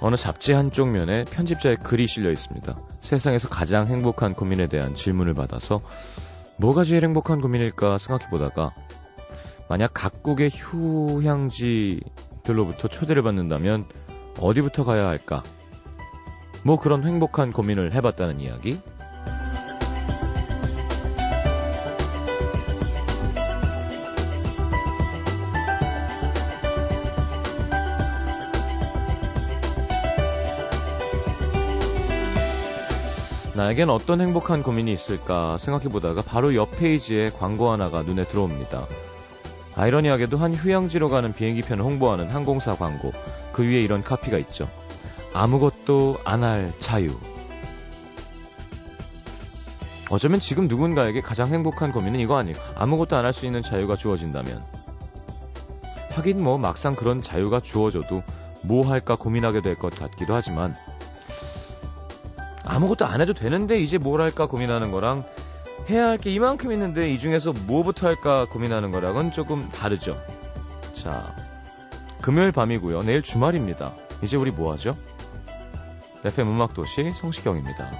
[0.00, 2.74] 어느 잡지 한쪽 면에 편집자의 글이 실려 있습니다.
[3.00, 5.80] 세상에서 가장 행복한 고민에 대한 질문을 받아서
[6.56, 8.72] 뭐가 제일 행복한 고민일까 생각해 보다가
[9.68, 13.84] 만약 각국의 휴양지들로부터 초대를 받는다면
[14.40, 15.42] 어디부터 가야 할까?
[16.64, 18.80] 뭐 그런 행복한 고민을 해봤다는 이야기.
[33.60, 38.86] 나에겐 어떤 행복한 고민이 있을까 생각해 보다가 바로 옆 페이지에 광고 하나가 눈에 들어옵니다.
[39.76, 43.12] 아이러니하게도 한 휴양지로 가는 비행기편을 홍보하는 항공사 광고.
[43.52, 44.66] 그 위에 이런 카피가 있죠.
[45.34, 47.14] 아무것도 안 할 자유.
[50.10, 52.56] 어쩌면 지금 누군가에게 가장 행복한 고민은 이거 아니에요.
[52.76, 54.64] 아무것도 안 할 수 있는 자유가 주어진다면.
[56.12, 58.22] 하긴 뭐 막상 그런 자유가 주어져도
[58.64, 60.74] 뭐 할까 고민하게 될 것 같기도 하지만
[62.70, 65.24] 아무것도 안 해도 되는데 이제 뭘 할까 고민하는 거랑
[65.88, 70.16] 해야 할 게 이만큼 있는데 이 중에서 뭐부터 할까 고민하는 거랑은 조금 다르죠.
[70.92, 71.34] 자,
[72.22, 73.00] 금요일 밤이고요.
[73.00, 73.92] 내일 주말입니다.
[74.22, 74.92] 이제 우리 뭐 하죠?
[76.24, 77.90] FM 음악도시 성시경입니다.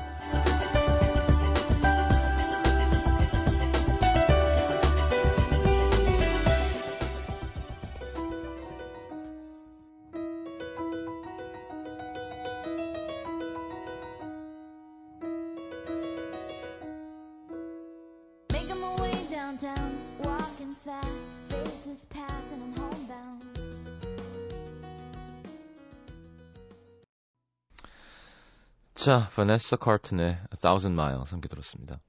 [29.03, 32.00] 자, 바네사 카튼의 A Thousand Miles 함께 들었습니다.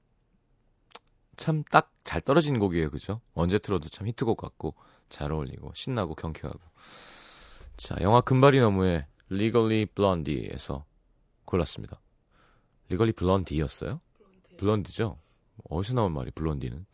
[1.36, 3.22] 참 딱 잘 떨어진 곡이에요, 그죠?
[3.32, 4.74] 언제 틀어도 참 히트곡 같고
[5.08, 6.60] 잘 어울리고 신나고 경쾌하고.
[7.78, 10.84] 자, 영화 금발이 너무의 Legally Blondie에서
[11.46, 11.98] 골랐습니다.
[12.90, 14.00] Legally Blondie였어요?
[14.58, 15.16] 블론디죠?
[15.70, 16.84] 어디서 나온 말이 블론디는?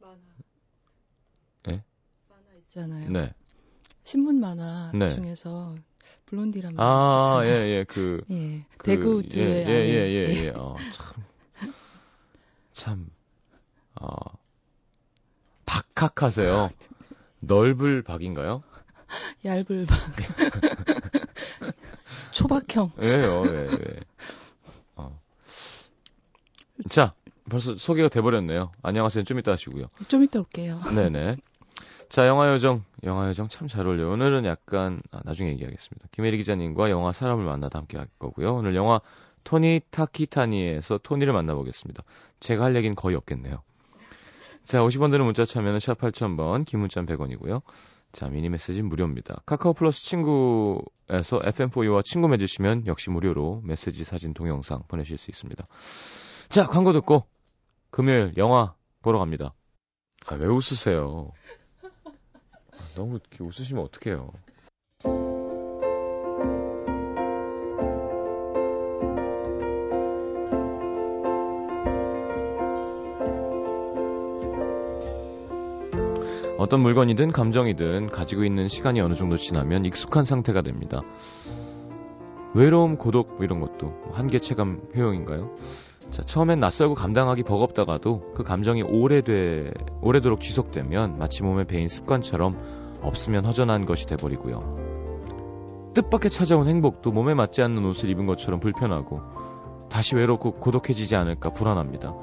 [0.00, 0.18] 만화.
[1.68, 1.82] 예?
[2.28, 3.08] 만화 있잖아요.
[3.08, 3.34] 네.
[4.04, 5.08] 신문 만화 네.
[5.14, 5.74] 중에서
[6.32, 7.48] 블론디란 아, 예.
[7.48, 8.64] 예, 그, 예.
[8.78, 10.48] 그, 대구 예, 뒤에 예, 안에 예, 예, 예.
[10.56, 11.24] 어, 참,
[12.72, 13.10] 참,
[14.00, 14.16] 어,
[15.66, 16.70] 박학하세요.
[17.40, 18.62] 넓을 박인가요?
[19.44, 19.98] 얇을 막
[22.32, 22.92] 초박형.
[23.02, 24.00] 예요, 예, 예.
[24.96, 25.20] 어.
[26.88, 27.12] 자,
[27.50, 28.72] 벌써 소개가 돼버렸네요.
[28.82, 29.24] 안녕하세요.
[29.24, 29.88] 좀 이따 하시고요.
[30.08, 30.80] 좀 이따 올게요.
[30.94, 31.36] 네네.
[32.12, 32.84] 자, 영화요정.
[33.04, 34.12] 영화요정 참 잘 어울려요.
[34.12, 36.08] 오늘은 약간, 아, 나중에 얘기하겠습니다.
[36.12, 38.54] 김혜리 기자님과 영화 사람을 만나다 함께 할 거고요.
[38.56, 39.00] 오늘 영화
[39.44, 42.04] 토니 타키타니에서 토니를 만나보겠습니다.
[42.38, 43.62] 제가 할 얘기는 거의 없겠네요.
[44.62, 47.62] 자, 50원 드는 문자 참여는 샵 8000번, 긴 문자는 100원이고요.
[48.12, 49.40] 자, 미니 메시지는 무료입니다.
[49.46, 55.66] 카카오 플러스 친구에서 FM4U와 친구 맺으시면 역시 무료로 메시지, 사진, 동영상 보내실 수 있습니다.
[56.50, 57.24] 자, 광고 듣고
[57.90, 59.54] 금요일 영화 보러 갑니다.
[60.26, 61.32] 아, 왜 웃으세요?
[62.82, 64.32] 아, 너무 이렇게 웃으시면 어떡해요.
[76.58, 81.02] 어떤 물건이든 감정이든 가지고 있는 시간이 어느 정도 지나면 익숙한 상태가 됩니다.
[82.54, 85.54] 외로움, 고독 뭐 이런 것도 한계 체감 효용인가요?
[86.12, 93.46] 자, 처음엔 낯설고 감당하기 버겁다가도 그 감정이 오래돼 오래도록 지속되면 마치 몸에 배인 습관처럼 없으면
[93.46, 95.90] 허전한 것이 돼버리고요.
[95.94, 99.20] 뜻밖의 찾아온 행복도 몸에 맞지 않는 옷을 입은 것처럼 불편하고
[99.88, 102.14] 다시 외롭고 고독해지지 않을까 불안합니다.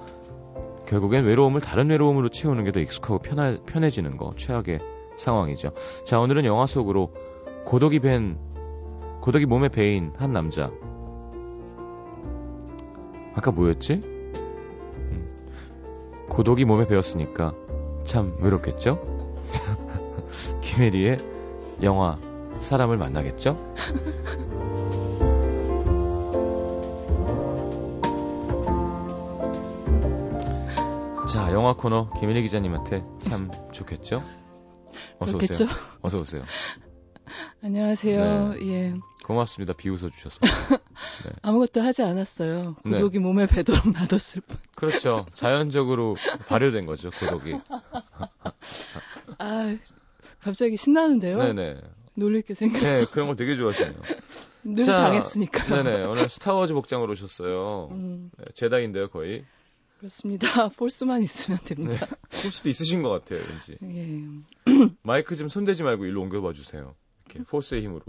[0.87, 4.79] 결국엔 외로움을 다른 외로움으로 채우는 게 더 익숙하고 편하, 편해지는 거 최악의
[5.17, 5.71] 상황이죠.
[6.05, 7.13] 자 오늘은 영화 속으로
[7.65, 8.37] 고독이 밴
[9.21, 10.71] 고독이 몸에 배인 한 남자
[13.35, 13.93] 아까 뭐였지?
[13.93, 15.27] 음,
[16.29, 17.53] 고독이 몸에 배었으니까
[18.03, 18.99] 참 외롭겠죠?
[20.61, 21.17] 김혜리의
[21.83, 22.17] 영화
[22.59, 23.55] 사람을 만나겠죠?
[31.31, 34.23] 자, 영화 코너 김혜리 기자님한테 참 좋겠죠?
[35.19, 35.65] 어서 그렇겠죠?
[35.65, 35.79] 오세요.
[36.01, 36.43] 어서 오세요.
[37.61, 38.53] 안녕하세요.
[38.53, 38.67] 네.
[38.67, 38.93] 예.
[39.29, 39.73] 고맙습니다.
[39.73, 40.39] 비웃어 주셔서.
[41.43, 42.77] 아무것도 하지 않았어요.
[42.83, 42.97] 네.
[42.97, 44.57] 고독이 몸에 배도록 놔뒀을 뿐.
[44.73, 45.27] 그렇죠.
[45.33, 46.15] 자연적으로
[46.47, 47.53] 발효된 거죠, 고독이.
[49.37, 49.77] 아,
[50.39, 51.37] 갑자기 신나는데요.
[51.43, 51.79] 네네.
[52.15, 52.83] 놀릴 게 생겼어.
[52.83, 54.01] 네, 그런 걸 되게 좋아하시네요.
[54.63, 55.83] 늘 자, 당했으니까.
[55.83, 56.05] 네네.
[56.07, 57.89] 오늘 스타워즈 복장으로 오셨어요.
[57.91, 59.45] 음, 네, 제다인데요, 거의.
[59.99, 60.69] 그렇습니다.
[60.69, 62.07] 폴스만 있으면 됩니다.
[62.41, 63.77] 볼 수도 있으신 것 같아요, 왠지.
[63.83, 64.25] 예.
[65.03, 66.95] 마이크 좀 손대지 말고 일로 옮겨봐 주세요.
[67.27, 68.01] 이렇게 force의 힘으로.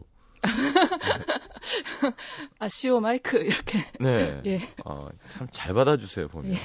[2.59, 3.79] Accio 마이크 이렇게.
[4.01, 4.41] 네.
[4.47, 4.61] 예.
[4.85, 6.53] 아, 참 잘 받아주세요, 보면.
[6.55, 6.59] 예.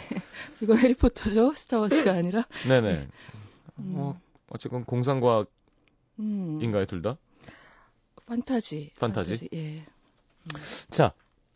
[0.62, 1.54] 이건 해리포터죠?
[1.54, 2.46] 스타워즈가 아니라.
[2.68, 3.08] 네네.
[3.80, 3.94] 음.
[3.98, 4.20] 어,
[4.50, 5.50] 어쨌건 공상과학인가요,
[6.20, 6.86] 음.
[6.88, 7.18] 둘 다?
[8.26, 8.92] 판타지.
[9.00, 9.50] 판타지?
[9.54, 9.86] 예.
[10.90, 11.14] 자,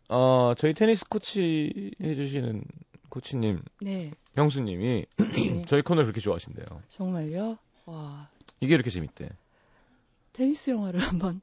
[0.08, 2.64] 어, 저희 테니스 코치 해주시는
[3.08, 4.12] 코치님, 네.
[4.34, 5.62] 형수님이 네.
[5.66, 6.66] 저희 코너를 그렇게 좋아하신대요.
[6.90, 7.58] 정말요?
[7.86, 8.28] 와.
[8.60, 9.30] 이게 이렇게 재밌대.
[10.32, 11.40] 테니스 영화를 한번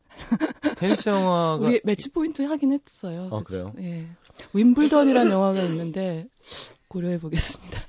[0.78, 3.30] 테니스 영화가 우리 매치 포인트 하긴 했어요.
[3.32, 3.44] 아?
[3.44, 3.74] 그래요?
[3.80, 4.08] 예.
[4.54, 6.28] 윈블던이라는 영화가 있는데
[6.88, 7.82] 고려해 보겠습니다.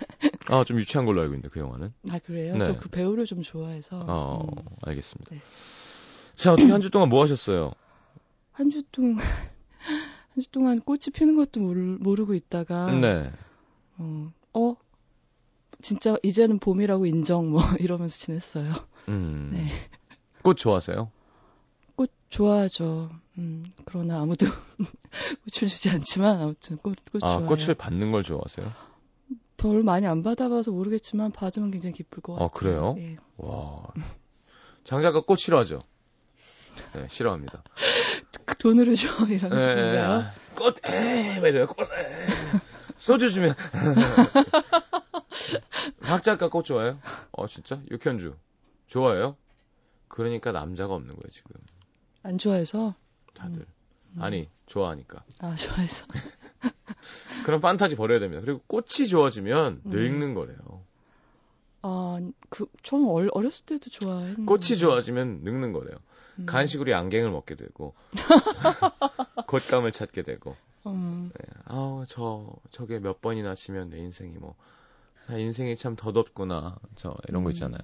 [0.48, 1.92] 아, 좀 유치한 걸로 알고 있는데 그 영화는.
[2.10, 2.54] 아 그래요?
[2.56, 2.64] 네.
[2.64, 4.64] 저그 배우를 좀 좋아해서 어, 음.
[4.82, 5.34] 알겠습니다.
[5.34, 5.40] 네.
[6.34, 7.72] 자, 어떻게 한 주 동안 뭐 하셨어요?
[8.52, 9.16] 한 주 동안
[10.34, 13.30] 한 주 동안 꽃이 피는 것도 모르, 모르고 있다가 네.
[13.98, 14.76] 어, 어
[15.82, 18.72] 진짜 이제는 봄이라고 인정 뭐 이러면서 지냈어요.
[19.08, 19.50] 음.
[19.52, 19.68] 네.
[20.48, 21.10] 꽃 좋아하세요?
[21.94, 23.10] 꽃 좋아하죠.
[23.36, 24.46] 음, 그러나 아무도
[24.78, 27.46] 꽃을 주지 않지만 아무튼 꽃, 꽃 아, 좋아해요.
[27.46, 28.72] 꽃을 받는 걸 좋아하세요?
[29.58, 32.50] 별 많이 안 받아봐서 모르겠지만 받으면 굉장히 기쁠 것 아, 같아요.
[32.54, 32.94] 그래요?
[32.96, 33.18] 예.
[33.36, 33.88] 와.
[34.84, 35.82] 장작가 꽃 싫어하죠?
[36.94, 37.62] 네, 싫어합니다.
[38.46, 40.12] 그 돈으로 줘 이런 네, 건가요?
[40.12, 41.66] 아, 꽃, 에, 막 이래요.
[41.66, 42.26] 꽃, 에.
[42.96, 43.54] 소주 주면.
[46.00, 46.98] 박 작가 꽃 좋아해요?
[47.32, 47.82] 어, 진짜?
[47.90, 48.34] 육현주.
[48.86, 49.36] 좋아해요?
[50.08, 51.50] 그러니까 남자가 없는 거예요, 지금.
[52.22, 52.94] 안 좋아해서
[53.34, 53.66] 다들.
[54.14, 54.22] 음.
[54.22, 55.24] 아니, 좋아하니까.
[55.38, 56.06] 아 좋아해서
[57.44, 58.42] 그럼 판타지 버려야 됩니다.
[58.44, 59.90] 그리고 꽃이 좋아지면 음.
[59.90, 60.58] 늙는 거래요.
[61.80, 65.96] 아그 저는 얼, 어렸을 때도 좋아했는데 꽃이 좋아지면 늙는 거래요.
[66.40, 66.46] 음.
[66.46, 67.94] 간식으로 양갱을 먹게 되고,
[69.46, 70.56] 곶감을 찾게 되고,
[70.86, 71.30] 음,
[71.64, 74.54] 아우, 저, 저게 몇 번이나 치면 내 인생이 뭐,
[75.28, 76.78] 아, 인생이 참 덧없구나.
[76.96, 77.52] 저, 이런 거 음.
[77.52, 77.80] 있잖아요.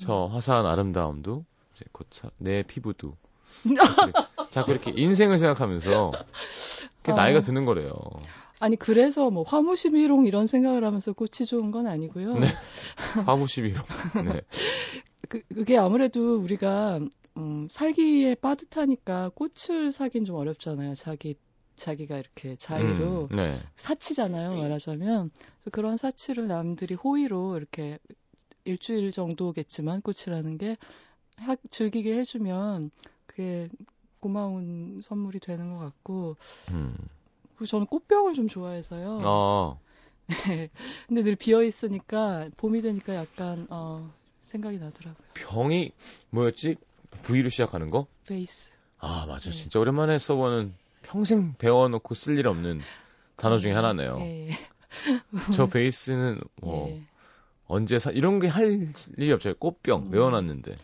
[0.00, 1.44] 저 화사한 아름다움도,
[1.74, 3.16] 이제 곧, 차- 내 피부도.
[4.50, 6.12] 자꾸, 이렇게 인생을 생각하면서,
[6.98, 7.14] 그게 어.
[7.14, 7.92] 나이가 드는 거래요.
[8.58, 12.34] 아니 그래서 뭐 화무시비롱 이런 생각을 하면서 꽃이 좋은 건 아니고요.
[12.40, 12.46] 네.
[13.26, 13.80] 화무시비로.
[14.24, 14.40] 네.
[15.30, 17.00] 그, 그게 아무래도 우리가
[17.38, 20.94] 음, 살기에 빠듯하니까 꽃을 사긴 좀 어렵잖아요.
[20.94, 21.36] 자기
[21.76, 23.62] 자기가 이렇게 자의로 음, 네.
[23.76, 24.54] 사치잖아요.
[24.56, 27.98] 말하자면 그래서 그런 사치를 남들이 호의로 이렇게
[28.64, 30.76] 일주일 정도겠지만 꽃이라는 게
[31.36, 32.90] 하- 즐기게 해주면
[33.26, 33.68] 그게
[34.20, 36.36] 고마운 선물이 되는 것 같고
[36.70, 36.94] 음.
[37.56, 39.18] 그리고 저는 꽃병을 좀 좋아해서요.
[39.22, 39.78] 아,
[40.46, 40.70] 네.
[41.08, 44.12] 근데 늘 비어 있으니까 봄이 되니까 약간 어,
[44.42, 45.26] 생각이 나더라고요.
[45.34, 45.92] 병이,
[46.30, 46.76] 뭐였지?
[47.22, 48.06] V로 시작하는 거?
[48.26, 48.72] 베이스.
[48.98, 49.50] 아, 맞아.
[49.50, 49.56] 네.
[49.56, 52.80] 진짜 오랜만에 써보는 평생 배워놓고 쓸 일 없는
[53.36, 54.18] 단어 중에 하나네요.
[54.20, 54.52] 예, 예.
[55.52, 57.02] 저 베이스는 뭐 예.
[57.70, 59.54] 언제 사 이런 게 할 일이 없어요.
[59.54, 60.12] 꽃병 음.
[60.12, 60.76] 외워놨는데.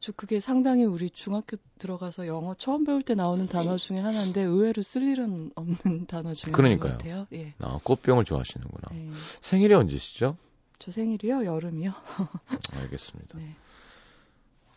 [0.00, 4.82] 저 그게 상당히 우리 중학교 들어가서 영어 처음 배울 때 나오는 단어 중에 하나인데 의외로
[4.82, 6.92] 쓸 일은 없는 단어 중에 그러니까요.
[6.98, 7.26] 같아요.
[7.32, 7.54] 예.
[7.60, 8.82] 아, 꽃병을 좋아하시는구나.
[8.94, 9.10] 예.
[9.40, 10.36] 생일이 언제시죠?
[10.80, 11.44] 저 생일이요?
[11.44, 11.92] 여름이요?
[12.74, 13.38] 알겠습니다.
[13.38, 13.54] 네.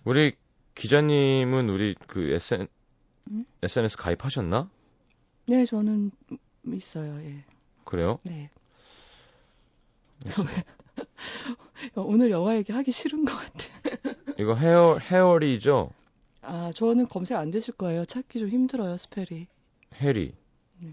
[0.04, 0.36] 우리
[0.76, 2.68] 기자님은 우리 그 SN,
[3.32, 3.46] 음?
[3.64, 4.70] SNS 가입하셨나?
[5.48, 6.12] 네, 저는
[6.72, 7.20] 있어요.
[7.24, 7.44] 예.
[7.86, 8.20] 그래요?
[8.22, 8.52] 네.
[11.96, 14.16] 오늘 영화 얘기 하기 싫은 것 같아.
[14.40, 15.92] 이거 헤어 헤어리죠?
[16.42, 18.06] 아, 저는 검색 안 되실 거예요.
[18.06, 19.48] 찾기 좀 힘들어요, 스펠이.
[20.02, 20.34] 해리.
[20.80, 20.90] 네.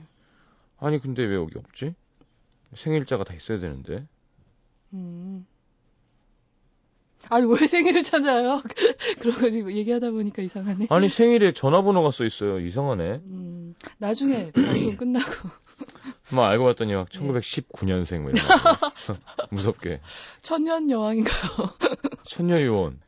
[0.78, 1.94] 아니 근데 왜 여기 없지?
[2.74, 4.06] 생일자가 다 있어야 되는데.
[4.94, 5.46] 음.
[7.28, 8.62] 아니, 왜 생일을 찾아요?
[9.20, 10.88] 그러고 지금 얘기하다 보니까 이상하네.
[10.90, 12.58] 아니 생일에 전화번호가 써 있어요.
[12.58, 13.20] 이상하네.
[13.24, 15.30] 음, 나중에 방송 끝나고.
[16.32, 17.18] 막 알고 봤더니 막 네.
[17.18, 18.92] 1919년생 뭐 이런 거.
[19.50, 20.00] 무섭게.
[20.40, 21.50] 천년 여왕인가요?
[22.24, 23.00] 천녀유원.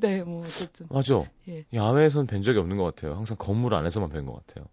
[0.00, 0.86] 네, 뭐, 어쨌든.
[0.90, 1.22] 맞아.
[1.48, 1.64] 예.
[1.74, 3.14] 야외에선 뵌 적이 없는 것 같아요.
[3.16, 4.66] 항상 건물 안에서만 뵌 것 같아요.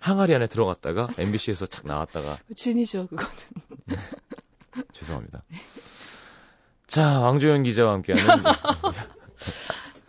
[0.00, 3.30] 항아리 안에 들어갔다가 MBC에서 착 나왔다가 진이죠, 그거는.
[4.92, 5.42] 죄송합니다.
[6.86, 8.44] 자, 왕조연 기자와 함께하는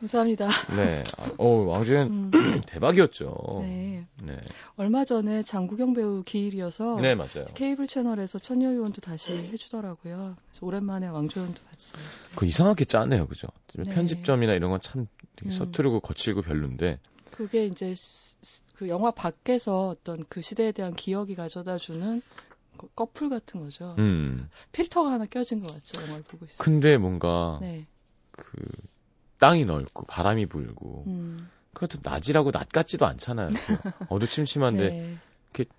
[0.05, 0.47] 감사합니다.
[0.75, 2.31] 네, 아, 어 왕조연 음,
[2.67, 3.57] 대박이었죠.
[3.62, 4.05] 네.
[4.21, 4.38] 네,
[4.75, 7.45] 얼마 전에 장국영 배우 기일이어서 네 맞아요.
[7.55, 10.35] 케이블 채널에서 천녀 요원도 다시 해 주더라고요.
[10.51, 12.03] 그래서 오랜만에 왕조연도 봤어요.
[12.35, 13.47] 그 이상하게 짜네요, 그죠?
[13.74, 13.83] 네.
[13.83, 15.07] 편집점이나 이런 건참
[15.43, 15.50] 음.
[15.50, 17.00] 서투르고 거칠고 별론데.
[17.31, 17.93] 그게 이제
[18.75, 22.21] 그 영화 밖에서 어떤 그 시대에 대한 기억이 가져다 주는
[22.77, 23.95] 그 커플 같은 거죠.
[23.97, 24.50] 음.
[24.71, 26.01] 필터가 하나 껴진 것 같죠.
[26.01, 26.63] 영화를 보고 있어요.
[26.63, 27.88] 근데 뭔가 네.
[28.31, 28.53] 그
[29.39, 31.50] 땅이 넓고 바람이 불고 음.
[31.74, 33.50] 그것도 낮이라고 낮 같지도 않잖아요.
[33.50, 33.77] 그
[34.10, 35.18] 어두침침한데 네.
[35.54, 35.70] 이렇게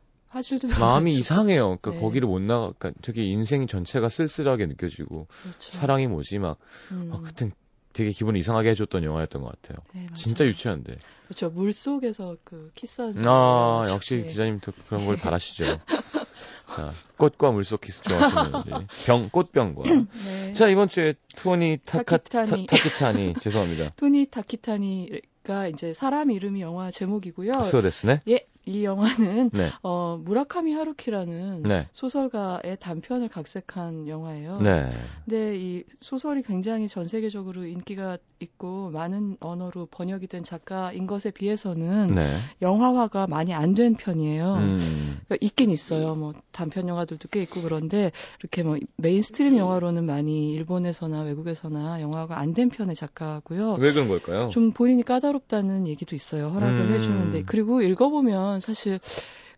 [0.79, 1.79] 마음이 별로 이상해요.
[1.79, 2.01] 그러니까 네.
[2.01, 5.71] 거기를 못 나가, 그러니까 되게 인생 전체가 쓸쓸하게 느껴지고 그렇죠.
[5.73, 6.59] 사랑이 뭐지 막
[6.91, 7.11] 음.
[7.13, 7.53] 아, 하여튼
[7.95, 9.79] 되게 기분을 이상하게 해줬던 영화였던 것 같아요.
[9.95, 10.07] 네.
[10.15, 10.97] 진짜 유치한데.
[11.25, 11.49] 그렇죠.
[11.49, 13.27] 물 속에서 그 키스하는.
[13.27, 13.91] 아, 거.
[13.91, 14.29] 역시 네.
[14.29, 15.65] 기자님 도 그런 걸 바라시죠.
[16.69, 18.71] 자, 꽃과 물속 키스 좋아하시는지.
[19.07, 19.83] 병, 꽃병과.
[19.85, 20.53] 네.
[20.53, 22.67] 자, 이번 주에 토니 타카, 타키타니.
[22.67, 23.93] 타, 키타니 죄송합니다.
[23.97, 27.62] 토니 타키타니가 이제 사람 이름이 영화 제목이고요.
[27.62, 28.23] そうですね?
[28.29, 29.71] 예, 이 영화는 네.
[29.83, 31.88] 어, 무라카미 하루키라는 네.
[31.93, 34.61] 소설가의 단편을 각색한 영화예요.
[34.61, 34.91] 네.
[35.25, 42.09] 근데 이 소설이 굉장히 전 세계적으로 인기가 있고 많은 언어로 번역이 된 작가인 것에 비해서는
[42.09, 42.40] 네.
[42.62, 44.55] 영화화가 많이 안 된 편이에요.
[44.55, 45.19] 음.
[45.26, 46.14] 그러니까 있긴 있어요.
[46.14, 52.55] 뭐 단편 영화들도 꽤 있고 그런데 이렇게 뭐 mainstream 영화로는 많이 일본에서나 외국에서나 영화가 안
[52.55, 53.75] 된 편의 작가고요.
[53.78, 54.49] 왜 그런 걸까요?
[54.49, 56.49] 좀 본인이 까다롭다는 얘기도 있어요.
[56.49, 56.95] 허락을 음.
[56.95, 58.99] 해주는데 그리고 읽어보면 사실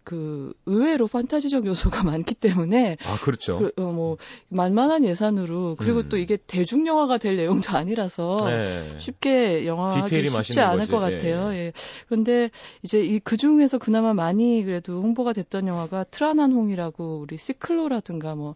[0.08, 3.58] 그 의외로 판타지적 요소가 많기 때문에 아, 그렇죠.
[3.58, 4.16] 그, 어, 뭐
[4.48, 6.08] 만만한 예산으로 그리고 음.
[6.08, 8.98] 또 이게 대중 영화가 될 내용도 아니라서 네.
[8.98, 10.92] 쉽게 영화하기 쉽지 않을 거지.
[10.92, 11.52] 것 같아요.
[11.52, 11.72] 예, 예.
[12.08, 12.50] 그런데
[12.82, 18.54] 이제 이 그 중에서 그나마 많이 그래도 홍보가 됐던 영화가 트라난 홍이라고 우리 시클로라든가 뭐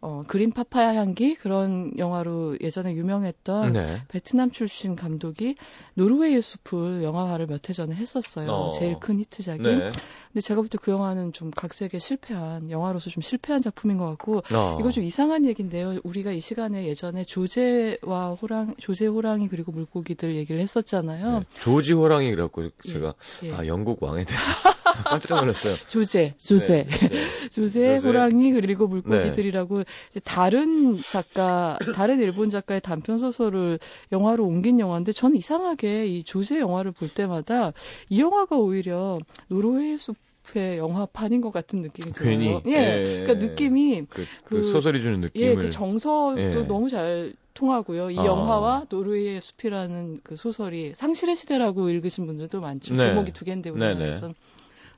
[0.00, 4.02] 어, 그린 파파야 향기 그런 영화로 예전에 유명했던 네.
[4.08, 5.56] 베트남 출신 감독이
[5.94, 8.48] 노르웨이의 숲을 영화화를 몇 해 전에 했었어요.
[8.50, 8.70] 어.
[8.78, 9.62] 제일 큰 히트작이.
[9.62, 9.92] 네.
[10.32, 14.42] 근데 제가 볼 때 그 영화는 좀 각색에 실패한 영화로서 좀 실패한 작품인 것 같고
[14.54, 14.76] 어.
[14.80, 15.98] 이거 좀 이상한 얘기인데요.
[16.04, 21.38] 우리가 이 시간에 예전에 조제와 호랑, 조제 호랑이 그리고 물고기들 얘기를 했었잖아요.
[21.40, 21.44] 네.
[21.58, 23.52] 조지 호랑이 그래갖고 제가 예.
[23.54, 24.38] 아 영국 왕에 대해
[25.04, 25.76] 깜짝 놀랐어요.
[25.88, 26.84] 조제, 조제.
[26.88, 27.48] 네, 네.
[27.50, 28.08] 조세, 조세.
[28.08, 33.78] 호랑이 그리고 물고기들이라고 이제 다른 작가, 다른 일본 작가의 단편 소설을
[34.12, 37.72] 영화로 옮긴 영화인데 저는 이상하게 이 조세 영화를 볼 때마다
[38.08, 39.18] 이 영화가 오히려
[39.48, 40.16] 노르웨이 숲
[40.54, 42.30] 의 영화판인 것 같은 느낌이 들어요.
[42.30, 42.72] 괜히 예.
[42.72, 43.22] 예.
[43.24, 46.50] 그러니까 느낌이 그, 그 그- 소설이 주는 느낌을 예, 그 정서도 예.
[46.66, 48.10] 너무 잘 통하고요.
[48.10, 48.24] 이 아.
[48.24, 52.94] 영화와 노르웨이의 숲이라는 그 소설이 상실의 시대라고 읽으신 분들도 많죠.
[52.94, 53.00] 네.
[53.00, 54.32] 제목이 두 개인데 우리나라에서.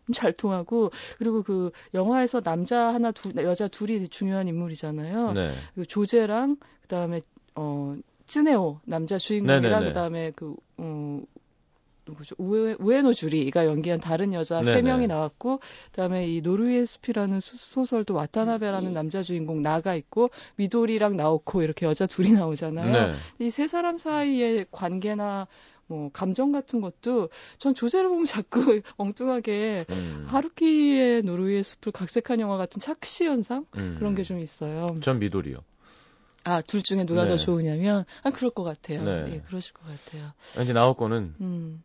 [0.06, 5.32] 좀잘 통하고 그리고 그 영화에서 남자 하나 두 여자 둘이 중요한 인물이잖아요.
[5.32, 5.52] 네.
[5.74, 7.20] 그 조제랑 그다음에
[7.54, 9.86] 어 쯔네오 남자 주인공이랑 네네네.
[9.86, 11.20] 그다음에 그 어,
[12.10, 12.34] 누구죠?
[12.38, 14.82] 우에, 우에노 주리가 연기한 다른 여자 세 네네.
[14.82, 15.60] 명이 나왔고
[15.92, 22.06] 그다음에 이 노르웨이 숲이라는 수- 소설도 와타나베라는 남자 주인공 나가 있고 미도리랑 나오코 이렇게 여자
[22.06, 22.92] 둘이 나오잖아요.
[23.12, 23.14] 네.
[23.38, 25.46] 이세 사람 사이의 관계나
[25.86, 30.24] 뭐 감정 같은 것도 전 조제를 보면 자꾸 엉뚱하게 음.
[30.28, 33.96] 하루키의 노르웨이 숲을 각색한 영화 같은 착시 현상 음.
[33.98, 34.86] 그런 게 좀 있어요.
[35.00, 35.56] 전 미돌이요.
[36.44, 37.30] 아, 둘 중에 누가 네.
[37.30, 39.02] 더 좋으냐면, 아, 그럴 것 같아요.
[39.04, 39.24] 네.
[39.34, 40.30] 예, 그러실 것 같아요.
[40.56, 41.82] 왠지 나올 거는 음,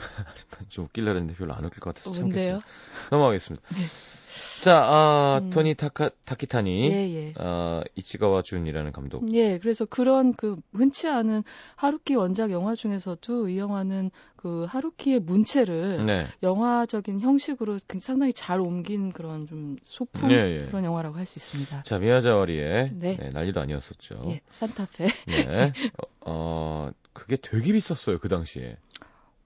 [0.68, 2.60] 좀 웃길라 했는데 별로 안 웃길 것 같아서 뭔데요?
[2.60, 2.66] 참겠습니다.
[3.10, 3.66] 넘어가겠습니다.
[4.62, 5.50] 자, 아, 음.
[5.50, 7.34] 토니 타카, 타키타니, 예, 예.
[7.38, 9.32] 아, 이치가와 준이라는 감독.
[9.34, 11.42] 예, 그래서 그런 그 흔치 않은
[11.76, 16.26] 하루키 원작 영화 중에서도 이 영화는 그 하루키의 문체를 네.
[16.42, 20.66] 영화적인 형식으로 상당히 잘 옮긴 그런 좀 소품 예, 예.
[20.66, 21.82] 그런 영화라고 할 수 있습니다.
[21.82, 23.16] 자, 미야자와리의 네.
[23.16, 24.22] 네, 난리도 아니었었죠.
[24.28, 25.06] 예, 산타페.
[25.26, 25.72] 네.
[25.98, 28.76] 어, 어, 그게 되게 비쌌어요, 그 당시에.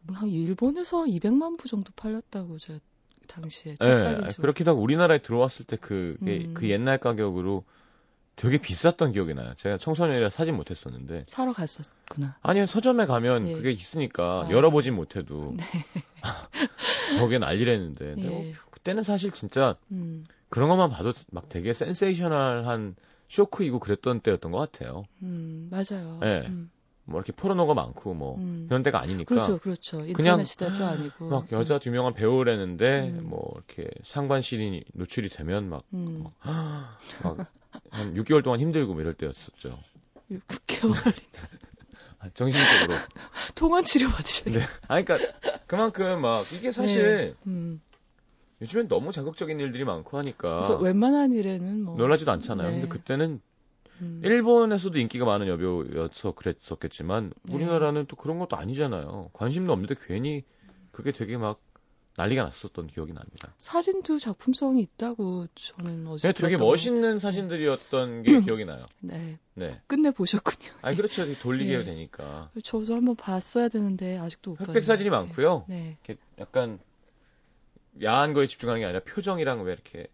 [0.06, 2.78] 뭐한 일본에서 200만 부 정도 팔렸다고 제가
[3.26, 3.90] 당시에 좀
[4.38, 6.54] 그렇기도 하고 우리나라에 들어왔을 때 그, 음.
[6.54, 7.64] 그 옛날 가격으로
[8.36, 9.54] 되게 비쌌던 기억이 나요.
[9.54, 11.24] 제가 청소년이라 사진 못했었는데.
[11.28, 12.36] 사러 갔었구나.
[12.42, 13.52] 아니요, 서점에 가면 예.
[13.54, 14.50] 그게 있으니까 아.
[14.50, 15.54] 열어보진 못해도.
[15.56, 15.64] 네.
[17.16, 18.04] 저게 난리랬는데.
[18.14, 18.28] 근데 예.
[18.28, 22.96] 뭐 그때는 사실 진짜 음, 그런 것만 봐도 막 되게 센세이셔널한
[23.28, 25.04] 쇼크이고 그랬던 때였던 것 같아요.
[25.22, 26.20] 음, 맞아요.
[26.24, 26.46] 예.
[26.48, 26.70] 음,
[27.06, 28.66] 뭐 이렇게 포르노가 많고 뭐 음.
[28.68, 29.34] 이런 때가 아니니까.
[29.34, 30.04] 그렇죠, 그렇죠.
[30.14, 31.28] 그냥 시대도 아니고.
[31.28, 33.28] 막 여자 두 명한 배우라는데 음.
[33.28, 39.78] 뭐 이렇게 상반신이 노출이 되면 막 음, 막한 6개월 동안 힘들고 뭐 이럴 때였었죠.
[40.30, 40.92] 6개월
[42.20, 42.98] 아, 정신적으로.
[43.54, 44.60] 통원 치료 받으셔야 돼요.
[44.60, 44.66] 네.
[44.88, 47.82] 아, 그러니까 그만큼 막 이게 사실 음.
[48.62, 52.68] 요즘엔 너무 자극적인 일들이 많고 하니까 그래서 웬만한 일에는 뭐 놀라지도 않잖아요.
[52.70, 52.80] 네.
[52.80, 53.42] 근데 그때는
[54.04, 57.54] 음, 일본에서도 인기가 많은 여배우여서 그랬었겠지만 네.
[57.54, 59.30] 우리나라는 또 그런 것도 아니잖아요.
[59.32, 60.44] 관심도 없는데 괜히
[60.92, 61.60] 그게 되게 막
[62.16, 63.52] 난리가 났었던 기억이 납니다.
[63.58, 68.86] 사진도 작품성이 있다고 저는 어제 네, 되게 멋있는 사진들이었던 게 기억이 나요.
[69.00, 69.80] 네, 네.
[69.88, 70.72] 끝내 보셨군요.
[70.82, 71.24] 아니 그렇죠.
[71.24, 71.82] 이렇게 돌리게 네.
[71.82, 72.50] 되니까.
[72.62, 74.86] 저도 한번 봤어야 되는데 아직도 못 흑백 봤는데.
[74.86, 75.64] 사진이 많고요.
[75.68, 76.78] 네, 이렇게 약간
[78.02, 80.06] 야한 거에 집중하는 게 아니라 표정이랑 왜 이렇게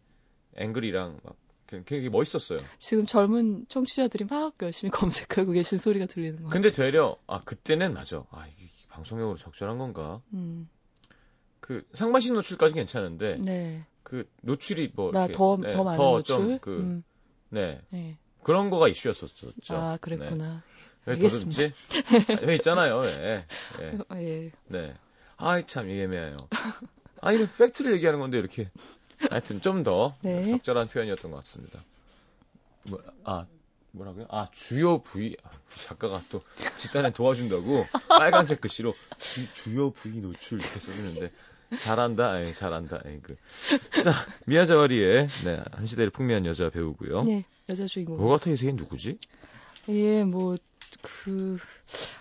[0.56, 1.37] 앵글이랑 막
[1.85, 2.61] 되게 멋있었어요.
[2.79, 6.49] 지금 젊은 청취자들이 막 열심히 검색하고 계신 소리가 들리는 거.
[6.49, 8.25] 근데 되려 아 그때는 맞아.
[8.31, 10.21] 아 이게 방송용으로 적절한 건가?
[10.33, 10.69] 음,
[11.61, 16.25] 그 상반신 노출까지 괜찮은데 네, 그 노출이 뭐나 이렇게, 더더 네, 많은 더 노출.
[16.25, 17.05] 좀 그, 음,
[17.50, 18.19] 네 네.
[18.43, 19.53] 그런 거가 이슈였었죠.
[19.71, 19.99] 아, 네.
[20.00, 20.62] 그랬구나.
[21.07, 21.62] 왜 알겠습니다.
[21.62, 22.47] 더듬지?
[22.47, 23.47] 왜 있잖아요, 왜.
[23.81, 23.99] 예.
[24.09, 24.50] 어, 예.
[24.67, 24.95] 네.
[25.37, 26.37] 아이, 참, 예매해요.
[27.21, 28.71] 아, 이건 팩트를 얘기하는 건데, 이렇게.
[29.29, 30.47] 하여튼, 좀더 네.
[30.47, 31.85] 적절한 표현이었던 것 같습니다.
[32.85, 33.47] 뭐, 아,
[33.93, 34.27] 뭐라고요?
[34.31, 35.37] 아, 주요 부위.
[35.43, 35.50] 아,
[35.85, 36.43] 작가가 또
[36.77, 41.33] 집단에 도와준다고 빨간색 글씨로 주, 주요 부위 노출 이렇게 써주는데,
[41.79, 43.37] 잘한다, 예, 잘한다, 예, 그.
[44.03, 44.12] 자,
[44.47, 47.25] 미야자와리의, 네, 한 시대를 풍미한 여자 배우고요.
[47.25, 48.17] 네, 여자 주인공.
[48.17, 49.19] 뭐 같은 이세계 누구지?
[49.89, 50.57] 예, 뭐,
[51.03, 51.59] 그,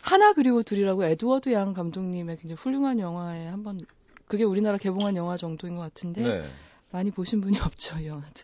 [0.02, 3.80] 하나 그리고 둘이라고 에드워드 양 감독님의 굉장히 훌륭한 영화에 한번,
[4.28, 6.50] 그게 우리나라 개봉한 영화 정도인 것 같은데, 네.
[6.92, 8.44] 많이 보신 분이 없죠, 이 영화도.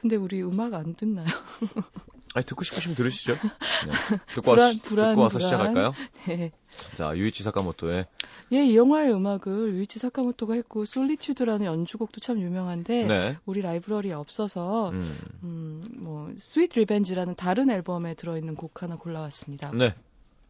[0.00, 1.26] 근데 우리 음악 안 듣나요?
[2.34, 3.34] 아니, 듣고 싶으시면 들으시죠.
[3.86, 3.92] 네.
[4.34, 5.50] 듣고, 불안, 와서, 불안, 듣고 와서 불안.
[5.50, 5.92] 시작할까요?
[6.26, 6.50] 네.
[6.96, 8.06] 자, 유이치 사카모토의
[8.52, 13.36] 예, 이 영화의 음악을 유이치 사카모토가 했고, Solitude라는 연주곡도 참 유명한데, 네.
[13.44, 15.18] 우리 라이브러리에 없어서, 음.
[15.42, 19.72] 음, 뭐, Sweet Revenge라는 다른 앨범에 들어있는 곡 하나 골라왔습니다.
[19.72, 19.94] 네.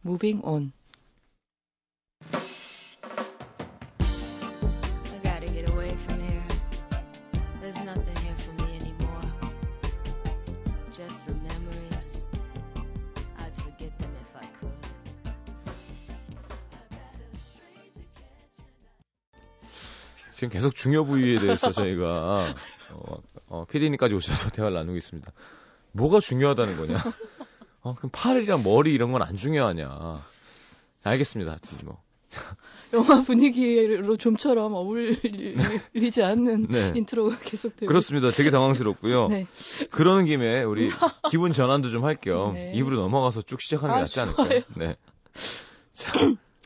[0.05, 0.71] Moving On.
[20.43, 22.53] 지금 계속 중요 부위에 대해서 저희가
[22.91, 23.15] 어,
[23.47, 25.31] 어, PD님까지 오셔서 대화를 나누고 있습니다.
[25.93, 26.97] 뭐가 중요하다는 거냐?
[27.81, 29.87] 어, 그럼 팔이랑 머리 이런 건 안 중요하냐?
[29.87, 31.51] 자, 알겠습니다.
[31.51, 32.01] 하여튼 뭐.
[32.93, 36.91] 영화 분위기로 좀처럼 어울리지 않는 네.
[36.95, 38.31] intro가 계속되고 그렇습니다.
[38.31, 39.27] 되게 당황스럽고요.
[39.29, 39.47] 네.
[39.91, 40.89] 그러는 김에 우리
[41.31, 42.73] 기분 전환도 좀 할겸 네.
[42.75, 44.61] 2부로 넘어가서 쭉 시작하는 게 아, 낫지 않을까요?
[44.75, 44.97] 네.
[45.93, 46.11] 자,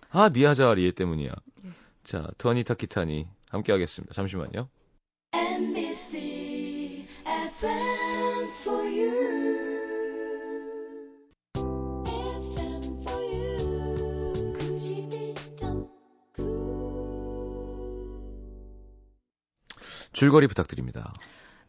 [0.09, 1.31] 아 미야자와 리에 때문이야.
[1.63, 1.69] 네.
[2.03, 4.13] 자, 토니 타키타니 함께 하겠습니다.
[4.13, 4.69] 잠시만요.
[5.33, 9.11] NBC FM for you.
[11.55, 13.57] FM for you.
[14.53, 15.87] 91.9.
[20.13, 21.13] 줄거리 부탁드립니다.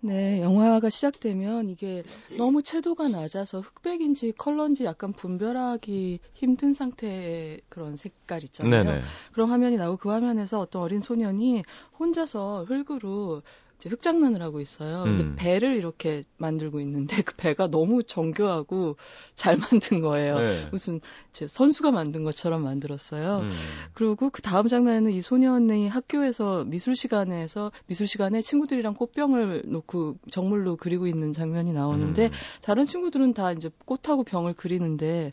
[0.01, 2.05] 네, 영화가 시작되면 이게
[2.37, 8.85] 너무 채도가 낮아서 흑백인지 컬러인지 약간 분별하기 힘든 상태의 그런 색깔 있잖아요.
[8.85, 9.03] 네네.
[9.33, 11.65] 그런 화면이 나오고 그 화면에서 어떤 어린 소년이
[11.99, 13.43] 혼자서 흙으로
[13.79, 15.05] 이제 흙장난을 하고 있어요.
[15.05, 15.35] 근데 음.
[15.37, 18.97] 배를 이렇게 만들고 있는데 그 배가 너무 정교하고
[19.37, 20.38] 잘 만든 거예요.
[20.38, 20.69] 네.
[20.73, 23.38] 무슨 이제 선수가 만든 것처럼 만들었어요.
[23.38, 23.51] 음.
[23.95, 30.77] 그리고 그 다음 장면에는 이 소년이 학교에서 미술 시간에서 미술 시간에 친구들이랑 꽃병을 놓고 정물로
[30.77, 32.31] 그리고 있는 장면이 나오는데 음.
[32.62, 35.33] 다른 친구들은 다 이제 꽃하고 병을 그리는데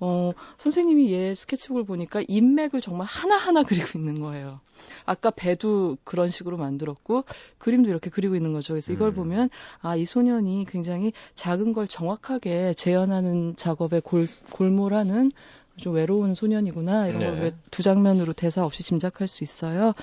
[0.00, 4.60] 어 선생님이 얘 스케치북을 보니까 인맥을 정말 하나하나 그리고 있는 거예요.
[5.04, 7.24] 아까 배도 그런 식으로 만들었고
[7.58, 8.74] 그림도 이렇게 그리고 있는 거죠.
[8.74, 9.14] 그래서 이걸 음.
[9.14, 15.32] 보면 아 이 소년이 굉장히 작은 걸 정확하게 재현하는 작업에 골, 골몰하는
[15.76, 17.40] 좀 외로운 소년이구나 이런 네.
[17.40, 19.94] 걸두 장면으로 대사 없이 짐작할 수 있어요.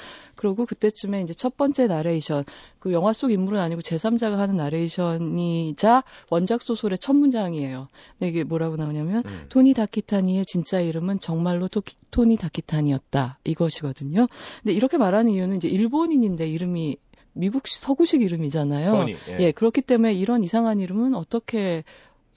[0.54, 2.44] 그리고 그때쯤에 이제 첫 번째 나레이션
[2.80, 7.88] 그 영화 속 인물은 아니고 제3자가 하는 나레이션이자 원작 소설의 첫 문장이에요.
[8.20, 9.46] 근데 이게 뭐라고 나오냐면 음.
[9.50, 14.28] 토니 다키타니의 진짜 이름은 정말로 토키, 토니 다키타니였다 이것이거든요.
[14.64, 16.98] 근데 이렇게 말하는 이유는 이제 일본인인데 이름이
[17.34, 18.90] 미국 서구식 이름이잖아요.
[18.90, 19.38] 토니, 예.
[19.40, 21.84] 예, 그렇기 때문에 이런 이상한 이름은 어떻게 여-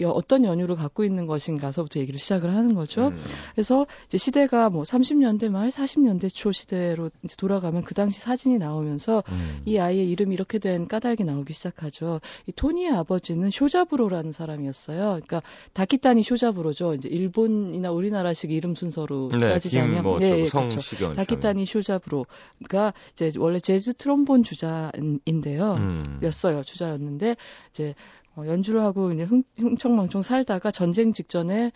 [0.05, 3.09] 어떤 연유를 갖고 있는 것인가서부터 얘기를 시작을 하는 거죠.
[3.09, 3.23] 음.
[3.55, 9.25] 그래서 이제 시대가 뭐 30년대 말 40년대 초 시대로 이제 돌아가면 그 당시 사진이 나오면서
[9.29, 9.63] 음.
[9.65, 12.21] 이 아이의 이름이 이렇게 된 까닭이 나오기 시작하죠.
[12.47, 14.99] 이 토니의 아버지는 쇼자부로라는 사람이었어요.
[14.99, 16.95] 그러니까 다키타니 쇼자부로죠.
[16.95, 21.15] 이제 일본이나 우리나라식 이름 순서로 네, 따지자면 예, 성 그렇죠.
[21.15, 25.75] 다키타니 쇼자부로가 이제 원래 재즈 트롬본 주자인데요.
[25.75, 26.21] 음.
[26.23, 26.63] 였어요.
[26.63, 27.37] 주자였는데
[27.71, 27.95] 이제 어,
[28.46, 31.72] 연주를 하고 이제 흥, 흥청망청 살다가 전쟁 직전에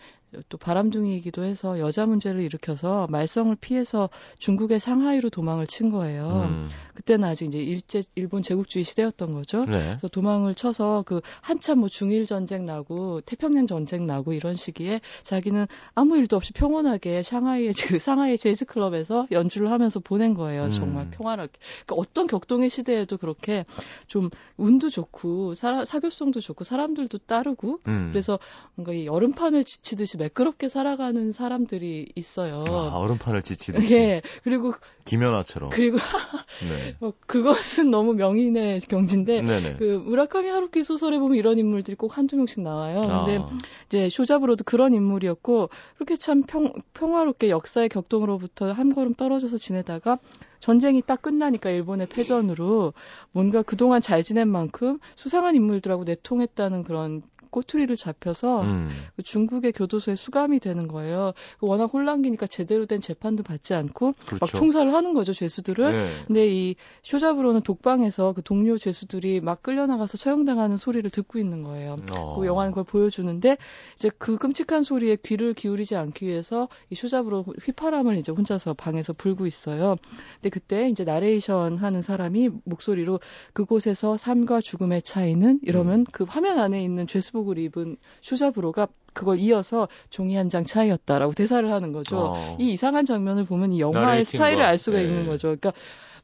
[0.49, 6.47] 또 바람둥이이기도 해서 여자 문제를 일으켜서 말썽을 피해서 중국의 상하이로 도망을 친 거예요.
[6.49, 6.69] 음.
[6.95, 9.65] 그때는 아직 이제 일제 일본 제국주의 시대였던 거죠.
[9.65, 9.83] 네.
[9.83, 15.65] 그래서 도망을 쳐서 그 한참 뭐 중일 전쟁 나고 태평양 전쟁 나고 이런 시기에 자기는
[15.95, 20.65] 아무 일도 없이 평온하게 샹하이의 그 상하이 재즈 클럽에서 연주를 하면서 보낸 거예요.
[20.65, 20.71] 음.
[20.71, 21.59] 정말 평화롭게.
[21.85, 23.65] 그러니까 어떤 격동의 시대에도 그렇게
[24.07, 28.09] 좀 운도 좋고 사, 사교성도 좋고 사람들도 따르고 음.
[28.11, 28.39] 그래서
[28.75, 32.63] 뭔가 이 여름판을 지치듯이 매끄럽게 살아가는 사람들이 있어요.
[32.67, 34.21] 아, 얼음판을 지치듯이 예.
[34.43, 34.73] 그리고
[35.05, 35.69] 김연아처럼.
[35.69, 35.97] 그리고
[36.69, 36.95] 네.
[37.01, 39.75] 어, 그것은 너무 명인의 경지인데 네네.
[39.77, 43.01] 그 무라카미 하루키 소설에 보면 이런 인물들이 꼭 한두 명씩 나와요.
[43.01, 43.57] 근데 아,
[43.87, 50.19] 이제 쇼잡으로도 그런 인물이었고 그렇게 참 평, 평화롭게 역사의 격동으로부터 한 걸음 떨어져서 지내다가
[50.59, 52.93] 전쟁이 딱 끝나니까 일본의 패전으로
[53.33, 57.21] 뭔가 그동안 잘 지낸 만큼 수상한 인물들하고 내통했다는 그런
[57.53, 58.89] 꼬투리를 잡혀서 음.
[59.15, 61.33] 그 중국의 교도소에 수감이 되는 거예요.
[61.61, 64.57] 워낙 혼란기니까 제대로 된 재판도 받지 않고 막 그렇죠.
[64.57, 65.91] 총살을 하는 거죠 죄수들을.
[65.91, 66.09] 네.
[66.25, 71.97] 근데 이 쇼잡으로는 독방에서 그 동료 죄수들이 막 끌려나가서 처형당하는 소리를 듣고 있는 거예요.
[72.15, 72.35] 어.
[72.39, 73.57] 그 영화는 그걸 보여주는데
[73.95, 79.45] 이제 그 끔찍한 소리에 귀를 기울이지 않기 위해서 이 쇼잡으로 휘파람을 이제 혼자서 방에서 불고
[79.45, 79.97] 있어요.
[80.35, 83.19] 근데 그때 이제 나레이션 하는 사람이 목소리로
[83.53, 86.05] 그곳에서 삶과 죽음의 차이는 이러면 음.
[86.11, 91.71] 그 화면 안에 있는 죄수복 을 입은 쇼잡으로가 그걸 이어서 종이 한 장 차이였다라고 대사를
[91.71, 92.33] 하는 거죠.
[92.35, 92.57] 어.
[92.59, 95.03] 이 이상한 장면을 보면 이 영화의 스타일을 알 수가 예.
[95.03, 95.47] 있는 거죠.
[95.47, 95.73] 그러니까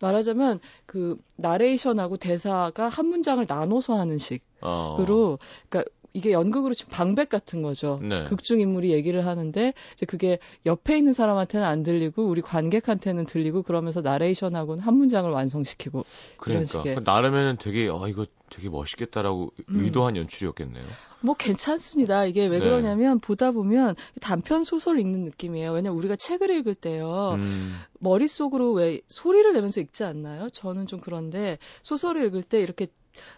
[0.01, 4.97] 말하자면 그 나레이션하고 대사가 한 문장을 나눠서 하는 식으로 어.
[5.69, 7.99] 그러니까 이게 연극으로 치면 방백 같은 거죠.
[8.01, 8.23] 네.
[8.25, 14.01] 극중 인물이 얘기를 하는데 이제 그게 옆에 있는 사람한테는 안 들리고 우리 관객한테는 들리고 그러면서
[14.01, 16.05] 나레이션하고는 한 문장을 완성시키고
[16.37, 16.95] 그러니까 식의.
[16.95, 19.79] 그 나름에는 되게 아 이거 되게 멋있겠다라고 음.
[19.83, 20.85] 의도한 연출이었겠네요.
[21.21, 22.25] 뭐 괜찮습니다.
[22.25, 22.65] 이게 왜 네.
[22.65, 25.71] 그러냐면 보다 보면 단편 소설 읽는 느낌이에요.
[25.71, 27.33] 왜냐면 우리가 책을 읽을 때요.
[27.35, 27.75] 음.
[27.99, 30.49] 머릿속으로 왜 소리를 내면서 읽지 않나요?
[30.49, 32.87] 저는 좀 그런데 소설을 읽을 때 이렇게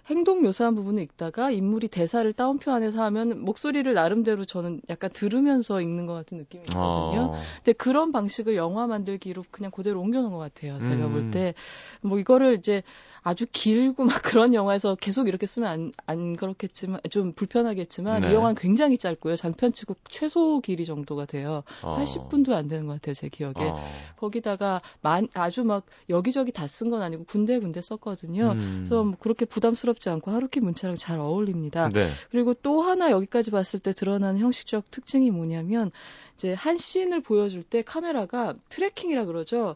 [0.08, 6.06] 행동 묘사한 부분을 읽다가 인물이 대사를 따옴표 안에서 하면 목소리를 나름대로 저는 약간 들으면서 읽는
[6.06, 7.32] 것 같은 느낌이 있거든요.
[7.34, 7.42] 어.
[7.58, 10.78] 근데 그런 방식을 영화 만들기로 그냥 그대로 옮겨놓은 것 같아요.
[10.80, 11.12] 제가 음.
[11.12, 11.56] 볼 때.
[12.02, 12.84] 뭐 이거를 이제
[13.24, 18.32] 아주 길고 막 그런 영화에서 계속 이렇게 쓰면 안, 안 그렇겠지만, 좀 불편하겠지만, 네.
[18.32, 19.36] 이 영화는 굉장히 짧고요.
[19.36, 21.64] 장편치고 최소 길이 정도가 돼요.
[21.84, 21.98] 어.
[22.00, 23.14] 80분도 안 되는 것 같아요.
[23.14, 23.54] 제 기억에.
[23.60, 23.84] 어.
[24.18, 28.52] 거기다가 만, 아주 막 여기저기 다 쓴 건 아니고 군데군데 썼거든요.
[28.54, 28.84] 음.
[28.86, 31.90] 그래서 뭐 그렇게 부담스럽지 않고 하루키 문체랑 잘 어울립니다.
[31.90, 32.10] 네.
[32.32, 35.92] 그리고 또 하나 여기까지 봤을 때 드러나는 형식적 특징이 뭐냐면
[36.36, 39.76] 이제 한 씬을 보여줄 때 카메라가 트래킹이라 그러죠.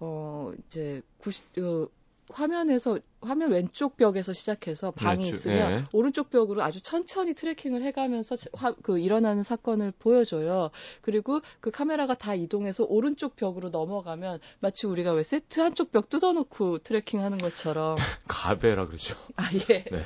[0.00, 1.88] 어 이제 90, 어,
[2.32, 5.84] 화면에서 화면 왼쪽 벽에서 시작해서 방이 왼쪽, 있으면 예.
[5.92, 10.70] 오른쪽 벽으로 아주 천천히 tracking을 해가면서 화- 그 일어나는 사건을 보여줘요.
[11.00, 16.78] 그리고 그 카메라가 다 이동해서 오른쪽 벽으로 넘어가면 마치 우리가 왜 세트 한쪽 벽 뜯어놓고
[16.78, 17.96] tracking하는 것처럼
[18.28, 19.16] かべ라 그러죠.
[19.36, 19.82] 아 예.
[19.84, 20.02] 네.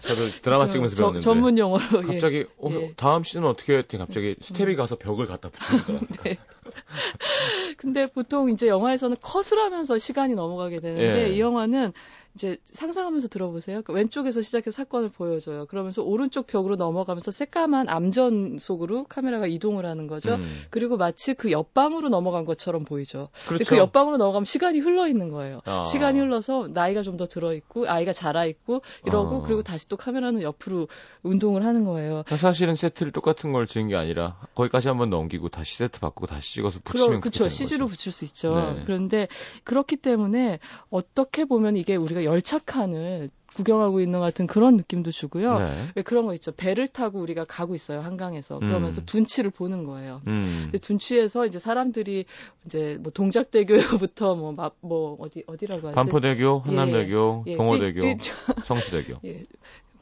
[0.00, 1.22] 저도 드라마 찍으면서 저- 배웠는데.
[1.24, 2.12] 전문 용어로 예.
[2.12, 2.94] 갑자기 어, 예.
[2.96, 6.00] 다음 씬은 어떻게 했더니 갑자기 스텝이 가서 벽을 갖다 붙이더라.
[6.24, 6.38] 네.
[7.76, 11.32] 근데 보통 이제 영화에서는 컷을 하면서 시간이 넘어가게 되는데 예.
[11.34, 11.92] 이 영화는
[12.36, 13.82] 이제 상상하면서 들어보세요.
[13.82, 15.66] 그 왼쪽에서 시작해서 사건을 보여줘요.
[15.66, 20.34] 그러면서 오른쪽 벽으로 넘어가면서 새까만 암전 속으로 카메라가 이동을 하는 거죠.
[20.34, 20.60] 음.
[20.70, 23.30] 그리고 마치 그 옆방으로 넘어간 것처럼 보이죠.
[23.48, 23.70] 근데 그렇죠.
[23.70, 25.60] 그 옆방으로 넘어가면 시간이 흘러 있는 거예요.
[25.64, 25.82] 아.
[25.84, 29.42] 시간이 흘러서 나이가 좀 더 들어 있고 아이가 자라 있고 이러고 어.
[29.42, 30.86] 그리고 다시 또 카메라는 옆으로
[31.22, 32.24] 운동을 하는 거예요.
[32.36, 36.80] 사실은 세트를 똑같은 걸 지은 게 아니라 거기까지 한번 넘기고 다시 세트 바꾸고 다시 찍어서
[36.84, 37.22] 붙이면.
[37.22, 37.96] 되는 CG로 거죠.
[37.96, 38.54] 붙일 수 있죠.
[38.54, 38.82] 네.
[38.84, 39.28] 그런데
[39.64, 40.58] 그렇기 때문에
[40.90, 45.58] 어떻게 보면 이게 우리가 열차칸을 구경하고 있는 것 같은 그런 느낌도 주고요.
[45.58, 45.86] 네.
[45.94, 46.52] 왜 그런 거 있죠.
[46.52, 48.00] 배를 타고 우리가 가고 있어요.
[48.00, 48.58] 한강에서.
[48.58, 49.06] 그러면서 음.
[49.06, 50.20] 둔치를 보는 거예요.
[50.26, 50.70] 음.
[50.82, 52.26] 둔치에서 이제 사람들이
[52.66, 55.94] 이제 뭐 동작대교부터 뭐, 마- 뭐 어디 어디라고 하지?
[55.94, 58.30] 반포대교, 한남대교, 예, 동호대교, 뛰- 뛰-
[58.66, 59.20] 성수대교.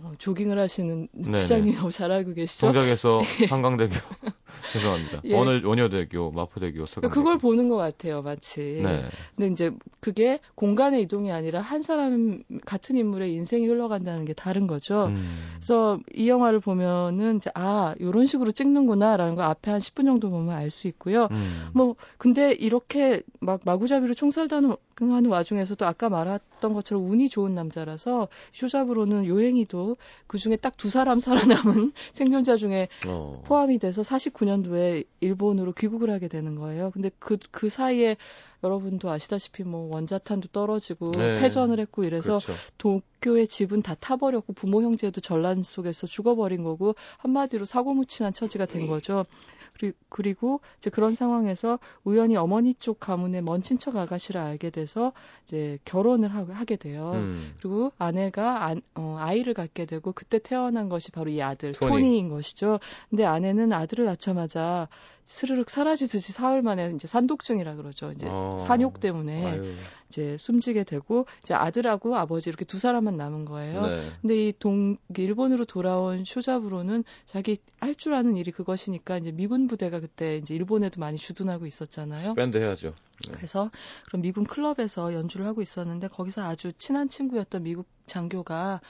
[0.03, 0.07] 예.
[0.07, 1.37] 어, 조깅을 하시는 네네.
[1.37, 2.67] 시장님이 너무 잘 알고 계시죠?
[2.67, 3.95] 동작에서 한강대교.
[4.73, 5.21] 죄송합니다.
[5.25, 5.35] 예.
[5.35, 7.13] 오늘 원효대교, 마포대교, 서강대교.
[7.13, 8.81] 그걸 보는 것 같아요, 마치.
[8.83, 9.05] 네.
[9.37, 15.07] 근데 이제 그게 공간의 이동이 아니라 한 사람 같은 인물의 인생이 흘러간다는 게 다른 거죠.
[15.07, 15.55] 음.
[15.55, 20.55] 그래서 이 영화를 보면은 이제 아 이런 식으로 찍는구나라는 거 앞에 한 10분 정도 보면
[20.55, 21.29] 알 수 있고요.
[21.31, 21.69] 음.
[21.73, 26.27] 뭐 근데 이렇게 막 마구잡이로 총살다는 하는 와중에서도 아까 말
[26.65, 29.97] 했던 것처럼 운이 좋은 남자라서 쇼잡으로는 요행이도
[30.27, 33.43] 그 중에 딱 두 사람 살아남은 생존자 중에 어.
[33.47, 36.91] 포함이 돼서 49년도에 일본으로 귀국을 하게 되는 거예요.
[36.91, 38.17] 근데 그, 그 사이에
[38.63, 41.39] 여러분도 아시다시피 뭐 원자탄도 떨어지고 네.
[41.41, 42.53] 패전을 했고 이래서 그렇죠.
[42.79, 49.27] 도쿄의 집은 다 타버렸고 부모 형제도 전란 속에서 죽어버린 거고 한마디로 사고무친한 처지가 된 거죠.
[49.75, 55.79] 그리- 그리고 이제 그런 상황에서 우연히 어머니 쪽 가문의 먼 친척 아가씨를 알게 돼서 이제
[55.85, 57.13] 결혼을 하, 하게 돼요.
[57.15, 57.55] 음.
[57.61, 61.91] 그리고 아내가 안- 어, 아이를 갖게 되고 그때 태어난 것이 바로 이 아들 토니.
[61.91, 62.79] 토니인 것이죠.
[63.11, 64.89] 근데 아내는 아들을 낳자마자
[65.27, 68.11] 스르륵 사라지듯이 사흘 만에 이제 산독증이라 그러죠.
[68.13, 68.59] 이제 어.
[68.61, 69.75] 산욕 때문에 아유.
[70.09, 73.87] 이제 숨지게 되고 이제 아들하고 아버지 이렇게 두 사람만 남은 거예요.
[73.87, 74.11] 네.
[74.21, 80.01] 근데 이 동 일본으로 돌아온 쇼잡으로는 자기 할 줄 아는 일이 그것이니까 이제 미군 부대가
[80.01, 82.35] 그때 이제 일본에도 많이 주둔하고 있었잖아요.
[82.35, 82.95] 밴드 해야죠.
[83.27, 83.33] 네.
[83.33, 83.71] 그래서
[84.07, 88.81] 그런 미군 클럽에서 연주를 하고 있었는데 거기서 아주 친한 친구였던 미국 장교가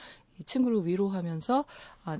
[0.40, 1.64] 이 친구를 위로하면서
[2.04, 2.18] 아,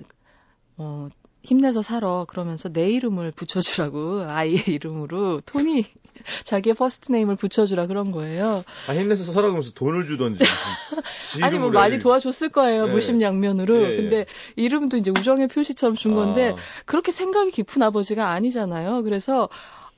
[0.77, 1.09] 어,
[1.45, 5.85] 힘내서 살아 그러면서 내 이름을 붙여주라고 아이의 이름으로 토니
[6.45, 8.65] 자기의 first name을 붙여주라 그런 거예요.
[8.89, 10.45] 아, 힘내서 살아가면서 돈을 주던지.
[11.43, 12.87] 아니 뭐 많이 도와줬을 거예요.
[12.87, 12.93] 네.
[12.93, 13.83] 물심양면으로.
[13.83, 13.97] 예, 예.
[13.97, 14.27] 근데
[14.57, 19.03] 이름도 이제 우정의 표시처럼 준 건데 아, 그렇게 생각이 깊은 아버지가 아니잖아요.
[19.03, 19.49] 그래서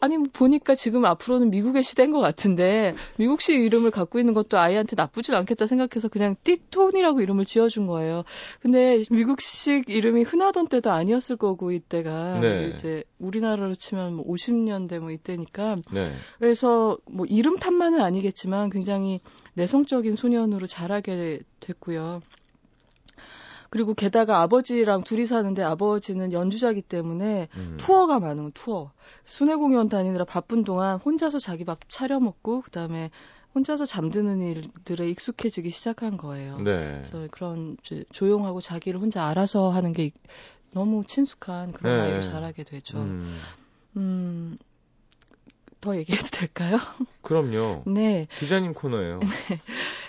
[0.07, 4.95] 아니 뭐 보니까 지금 앞으로는 미국의 시대인 것 같은데 미국식 이름을 갖고 있는 것도 아이한테
[4.95, 8.23] 나쁘진 않겠다 생각해서 그냥 띠톤이라고 이름을 지어준 거예요.
[8.61, 12.73] 근데 미국식 이름이 흔하던 때도 아니었을 거고 이때가 네.
[12.73, 16.13] 이제 우리나라로 치면 뭐 50년대 뭐 이때니까 네.
[16.39, 19.21] 그래서 뭐 이름 탓만은 아니겠지만 굉장히
[19.55, 22.23] 내성적인 소년으로 자라게 됐고요.
[23.77, 27.77] 그리고 게다가 아버지랑 둘이 사는데 아버지는 연주자기 때문에 음.
[27.79, 28.91] 투어가 많은 거, 투어.
[29.27, 33.11] 순회 공연 다니느라 바쁜 동안 혼자서 자기 밥 차려 먹고 그다음에
[33.55, 36.57] 혼자서 잠드는 일들에 익숙해지기 시작한 거예요.
[36.57, 37.03] 네.
[37.03, 37.77] 그래서 그런
[38.13, 40.13] 조용하고 자기를 혼자 알아서 하는 게
[40.73, 42.03] 너무 친숙한 그런 네.
[42.03, 42.97] 아이로 자라게 되죠.
[42.97, 43.39] 음,
[43.99, 44.57] 음,
[45.83, 46.79] 더 얘기해도 될까요?
[47.21, 47.83] 그럼요.
[47.85, 48.27] 네.
[48.37, 49.21] 기자님 코너예요.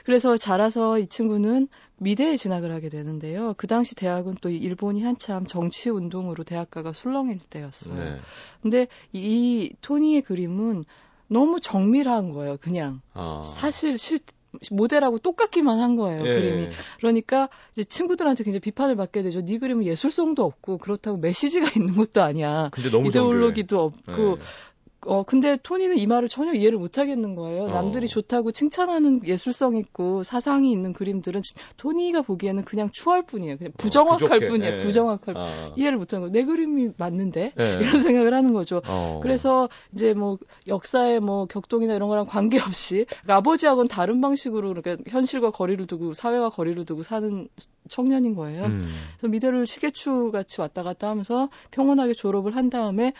[0.05, 1.67] 그래서 자라서 이 친구는
[1.99, 3.53] 미대에 진학을 하게 되는데요.
[3.57, 7.97] 그 당시 대학은 또 일본이 한참 정치 운동으로 대학가가 술렁일 때였어요.
[7.97, 8.17] 네.
[8.61, 10.85] 근데 이 토니의 그림은
[11.27, 12.57] 너무 정밀한 거예요.
[12.57, 13.41] 그냥 아.
[13.43, 14.19] 사실 실
[14.71, 16.25] 모델하고 똑같기만 한 거예요.
[16.25, 16.33] 예.
[16.33, 16.69] 그림이.
[16.97, 19.43] 그러니까 이제 친구들한테 굉장히 비판을 받게 되죠.
[19.43, 22.69] 네 그림은 예술성도 없고 그렇다고 메시지가 있는 것도 아니야.
[22.71, 24.37] 근데 너무 이데올로기도 없고.
[24.37, 24.43] 네.
[25.07, 27.63] 어, 근데 토니는 이 말을 전혀 이해를 못 하겠는 거예요.
[27.63, 27.67] 어.
[27.69, 31.41] 남들이 좋다고 칭찬하는 예술성 있고 사상이 있는 그림들은
[31.77, 33.57] 토니가 보기에는 그냥 추할 뿐이에요.
[33.57, 34.47] 그냥 부정확할 어.
[34.47, 34.73] 뿐이에요.
[34.73, 34.77] 예.
[34.77, 35.37] 부정확할 뿐.
[35.37, 35.73] 아.
[35.77, 36.33] 이해를 못 하는 거예요.
[36.33, 37.53] 내 그림이 맞는데?
[37.57, 37.77] 예.
[37.81, 38.81] 이런 생각을 하는 거죠.
[38.85, 39.21] 어.
[39.23, 45.51] 그래서 이제 뭐 역사의 뭐 격동이나 이런 거랑 관계없이 그러니까 아버지하고는 다른 방식으로 그러니까 현실과
[45.51, 47.47] 거리를 두고 사회와 거리를 두고 사는
[47.87, 48.65] 청년인 거예요.
[48.65, 48.91] 음.
[49.17, 53.13] 그래서 미대를 시계추 같이 왔다 갔다 하면서 평온하게 졸업을 한 다음에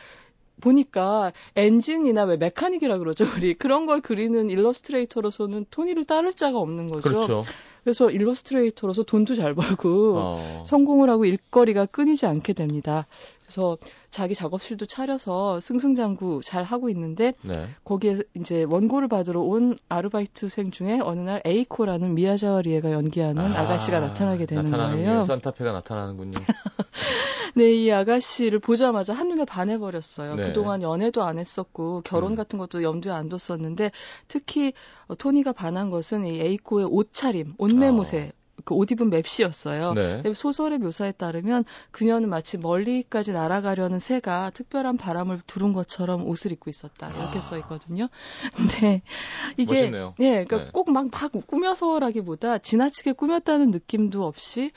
[0.62, 7.10] 보니까 엔진이나 왜 mechanic이라 그러죠 우리 그런 걸 그리는 일러스트레이터로서는 토니를 따를 자가 없는 거죠.
[7.10, 7.46] 그렇죠.
[7.84, 10.63] 그래서 일러스트레이터로서 돈도 잘 벌고 어.
[10.65, 13.08] 성공을 하고 일거리가 끊이지 않게 됩니다.
[13.48, 13.78] 그래서
[14.10, 17.70] 자기 작업실도 차려서 승승장구 잘 하고 있는데 네.
[17.86, 24.02] 거기에 이제 원고를 받으러 온 아르바이트생 중에 어느 날 에이코라는 미야자와 리에가 연기하는 아, 가씨가
[24.02, 24.70] 나타나게 되는.
[24.70, 25.24] 거예요.
[25.24, 26.40] 산타페가 나타나는군요.
[27.56, 30.36] 네, 이 아가씨를 보자마자 한눈에 반해버렸어요.
[30.36, 30.48] 네.
[30.48, 32.36] 그동안 연애도 안 했었고, 결혼 음.
[32.36, 33.92] 같은 것도 염두에 안 뒀었는데,
[34.28, 34.74] 특히
[35.08, 38.32] 어, 토니가 반한 것은 이 에이코의 옷차림, 옷매무새,
[38.65, 39.89] 그옷 입은 맵시였어요.
[39.89, 39.93] 아.
[39.93, 40.24] 네.
[40.34, 47.10] 소설의 묘사에 따르면 그녀는 마치 멀리까지 날아가려는 새가 특별한 바람을 두른 것처럼 옷을 입고 있었다.
[47.12, 47.41] 이렇게 아.
[47.41, 48.10] 써 있거든요.
[48.56, 49.02] 근데
[49.58, 50.15] 이게 멋있네요.
[50.20, 50.72] 예, 그러니까 네.
[50.72, 54.72] 꼭막 막 꾸며서라기보다 지나치게 꾸몄다는 느낌도 없이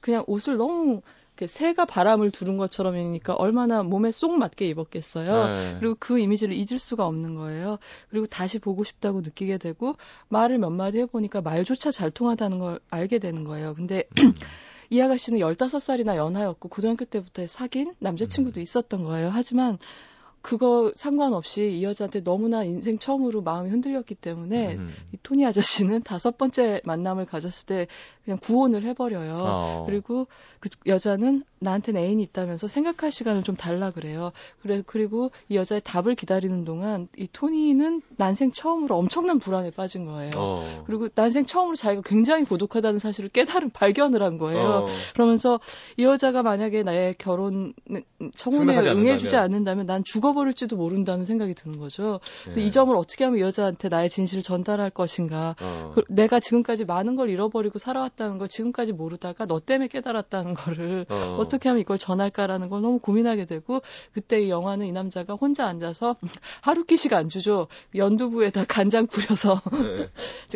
[0.00, 1.02] 그냥 옷을 너무
[1.44, 5.46] 새가 바람을 두른 것처럼이니까 얼마나 몸에 쏙 맞게 입었겠어요.
[5.46, 5.76] 네.
[5.78, 7.78] 그리고 그 이미지를 잊을 수가 없는 거예요.
[8.08, 9.96] 그리고 다시 보고 싶다고 느끼게 되고
[10.28, 13.74] 말을 몇 마디 해보니까 말조차 잘 통하다는 걸 알게 되는 거예요.
[13.74, 14.32] 근데 음.
[14.88, 17.94] 이 아가씨는 15살이나 연하였고 고등학교 때부터 사귄 음.
[17.98, 19.30] 남자친구도 있었던 거예요.
[19.30, 19.78] 하지만
[20.46, 24.94] 그거 상관없이 이 여자한테 너무나 인생 처음으로 마음이 흔들렸기 때문에 음.
[25.10, 27.88] 이 토니 아저씨는 다섯 번째 만남을 가졌을 때
[28.24, 29.38] 그냥 구혼을 해버려요.
[29.40, 29.84] 어.
[29.86, 30.28] 그리고
[30.60, 34.30] 그 여자는 나한테는 애인이 있다면서 생각할 시간을 좀 달라 그래요.
[34.62, 40.30] 그래 그리고 이 여자의 답을 기다리는 동안 이 토니는 난생 처음으로 엄청난 불안에 빠진 거예요.
[40.36, 40.84] 어.
[40.86, 44.60] 그리고 난생 처음으로 자기가 굉장히 고독하다는 사실을 깨달은 발견을 한 거예요.
[44.60, 44.86] 어.
[45.14, 45.58] 그러면서
[45.96, 47.74] 이 여자가 만약에 나의 결혼
[48.36, 49.44] 청혼에 응해주지 않는다면.
[49.44, 52.20] 않는다면 난 죽어 버릴지도 모른다는 생각이 드는 거죠.
[52.42, 52.66] 그래서 네.
[52.66, 55.56] 이 점을 어떻게 하면 이 여자한테 나의 진실을 전달할 것인가.
[55.60, 55.92] 어.
[55.94, 61.16] 그- 내가 지금까지 많은 걸 잃어버리고 살아왔다는 걸 지금까지 모르다가 너 때문에 깨달았다는 거를 어.
[61.40, 61.48] 어.
[61.48, 63.80] 떻게 하면 이걸 전할까라는 걸 너무 고민하게 되고
[64.12, 66.16] 그때 이 영화는 이 남자가 혼자 앉아서
[66.62, 70.08] 하루키식 안주죠 연두부에다 간장 뿌려서 네.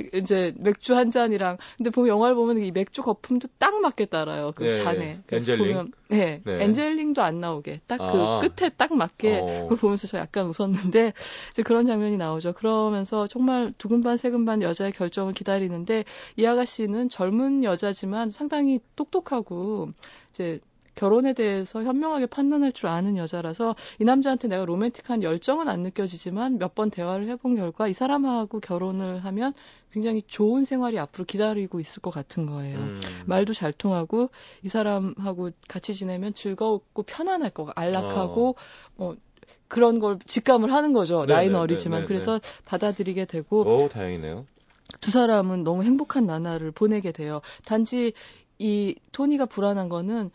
[0.14, 4.64] 이제 맥주 한 잔이랑 근데 보면 영화를 보면 이 맥주 거품도 딱 맞게 따라요 그
[4.64, 5.74] 네, 잔에 그래서 엔젤링?
[5.74, 6.64] 보면 네, 네.
[6.64, 8.40] 엔젤링도 안 나오게 딱그 아.
[8.40, 9.68] 끝에 딱 맞게 어.
[9.70, 11.12] 그걸 보면서 저 약간 웃었는데
[11.50, 12.52] 이제 그런 장면이 나오죠.
[12.54, 16.04] 그러면서 정말 두근반 세근반 여자의 결정을 기다리는데
[16.36, 19.90] 이 아가씨는 젊은 여자지만 상당히 똑똑하고
[20.30, 20.58] 이제
[20.96, 26.74] 결혼에 대해서 현명하게 판단할 줄 아는 여자라서 이 남자한테 내가 로맨틱한 열정은 안 느껴지지만 몇
[26.74, 29.52] 번 대화를 해본 결과 이 사람하고 결혼을 하면
[29.92, 32.78] 굉장히 좋은 생활이 앞으로 기다리고 있을 것 같은 거예요.
[32.78, 33.00] 음.
[33.26, 34.30] 말도 잘 통하고
[34.62, 38.56] 이 사람하고 같이 지내면 즐겁고 편안할 거고 안락하고
[38.96, 39.16] 뭐
[39.68, 41.20] 그런 걸 직감을 하는 거죠.
[41.20, 41.26] 어.
[41.26, 44.46] 네, 나이는 네, 어리지만 네, 네, 그래서 받아들이게 되고 오, 다행이네요.
[45.00, 47.40] 두 사람은 너무 행복한 나날을 보내게 돼요.
[47.64, 48.12] 단지
[48.58, 50.30] 이 토니가 불안한 거는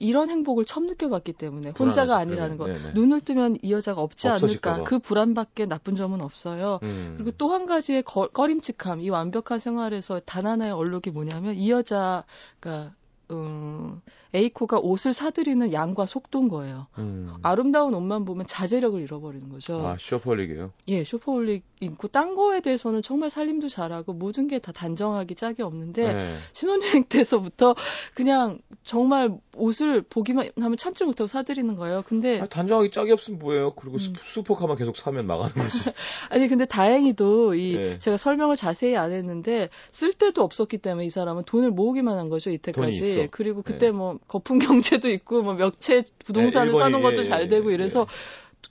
[0.00, 2.16] 이런 행복을 처음 느껴봤기 때문에 혼자가.
[2.16, 2.66] 아니라는 거.
[2.68, 2.92] 네네.
[2.94, 4.76] 눈을 뜨면 이 여자가 없지 않을까.
[4.78, 4.84] 봐.
[4.84, 6.78] 그 불안밖에 나쁜 점은 없어요.
[6.84, 7.14] 음.
[7.16, 12.94] 그리고 또 한 가지의 거- 꺼림칙함, 이 완벽한 생활에서 단 하나의 얼룩이 뭐냐면 이 여자가
[13.30, 14.00] 음,
[14.34, 16.86] 에이코가 옷을 사들이는 양과 속도인 거예요.
[16.98, 17.34] 음.
[17.42, 19.86] 아름다운 옷만 보면 자제력을 잃어버리는 거죠.
[19.86, 20.72] 아, 쇼퍼릭이에요.
[20.88, 26.12] 예, 쇼퍼홀릭 있고 딴 거에 대해서는 정말 살림도 잘하고 모든 게 다 단정하기 짝이 없는데
[26.12, 26.36] 네.
[26.52, 27.74] 신혼여행 때서부터
[28.14, 32.02] 그냥 정말 옷을 보기만 하면 참지 못하고 사들이는 거예요.
[32.06, 33.72] 근데 아, 단정하기 짝이 없으면 뭐예요?
[33.74, 33.98] 그리고 음.
[33.98, 35.90] 수- 슈퍼카만 계속 사면 나가는 거지.
[36.30, 37.98] 아니 근데 다행히도 이 네.
[37.98, 42.50] 제가 설명을 자세히 안 했는데 쓸 데도 없었기 때문에 이 사람은 돈을 모으기만 한 거죠
[42.50, 42.92] 이때까지.
[42.92, 43.26] 있어.
[43.30, 43.92] 그리고 그때 네.
[43.92, 47.74] 뭐 거품 경제도 있고 뭐 몇채 부동산을 네, 사는 것도 예, 잘 예, 되고 예.
[47.74, 48.06] 이래서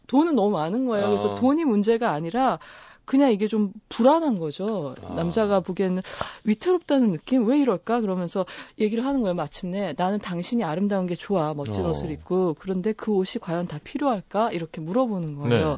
[0.07, 1.07] 돈은 너무 많은 거예요.
[1.07, 1.35] 그래서 아.
[1.35, 2.59] 돈이 문제가 아니라
[3.05, 4.95] 그냥 이게 좀 불안한 거죠.
[5.01, 5.13] 아.
[5.13, 6.01] 남자가 보기에는
[6.43, 7.47] 위태롭다는 느낌?
[7.47, 8.01] 왜 이럴까?
[8.01, 8.45] 그러면서
[8.79, 9.33] 얘기를 하는 거예요.
[9.33, 11.53] 마침내 나는 당신이 아름다운 게 좋아.
[11.53, 11.89] 멋진 어.
[11.89, 12.57] 옷을 입고.
[12.59, 14.51] 그런데 그 옷이 과연 다 필요할까?
[14.51, 15.69] 이렇게 물어보는 거예요.
[15.71, 15.77] 네.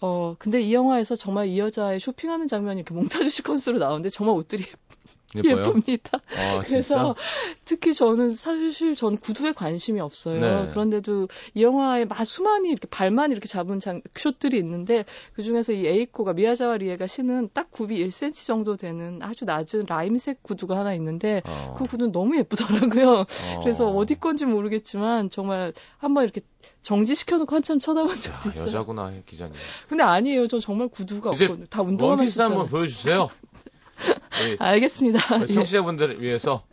[0.00, 4.64] 어, 근데 이 영화에서 정말 이 여자의 쇼핑하는 장면이 이렇게 몽타주 시퀀스로 나오는데 정말 옷들이
[5.44, 5.66] 예뻐요.
[5.66, 6.20] 예쁩니다.
[6.36, 7.14] 아, 그래서?
[7.64, 10.40] 특히 저는 사실 전 구두에 관심이 없어요.
[10.40, 10.70] 네.
[10.70, 15.86] 그런데도 이 영화에 막 수많이 이렇게 발만 이렇게 잡은 장, 숏들이 있는데 그 중에서 이
[15.86, 21.42] 에이코가 미야자와 리에가 신은 딱 굽이 1cm 정도 되는 아주 낮은 라임색 구두가 하나 있는데
[21.44, 21.74] 어.
[21.78, 23.10] 그 구두는 너무 예쁘더라고요.
[23.20, 23.60] 어.
[23.62, 26.40] 그래서 어디 건지 모르겠지만 정말 한번 이렇게
[26.82, 28.66] 정지시켜놓고 한참 쳐다본 야, 적도 있어요.
[28.66, 29.54] 여자구나, 기자님.
[29.88, 30.46] 근데 아니에요.
[30.46, 31.66] 저 정말 구두가 없거든요.
[31.66, 32.70] 다 운동화만 원피스 한번 신잖아요.
[32.70, 33.30] 보여주세요.
[34.42, 35.40] 우리 알겠습니다.
[35.42, 35.46] 예.
[35.46, 36.64] 청취자분들을 위해서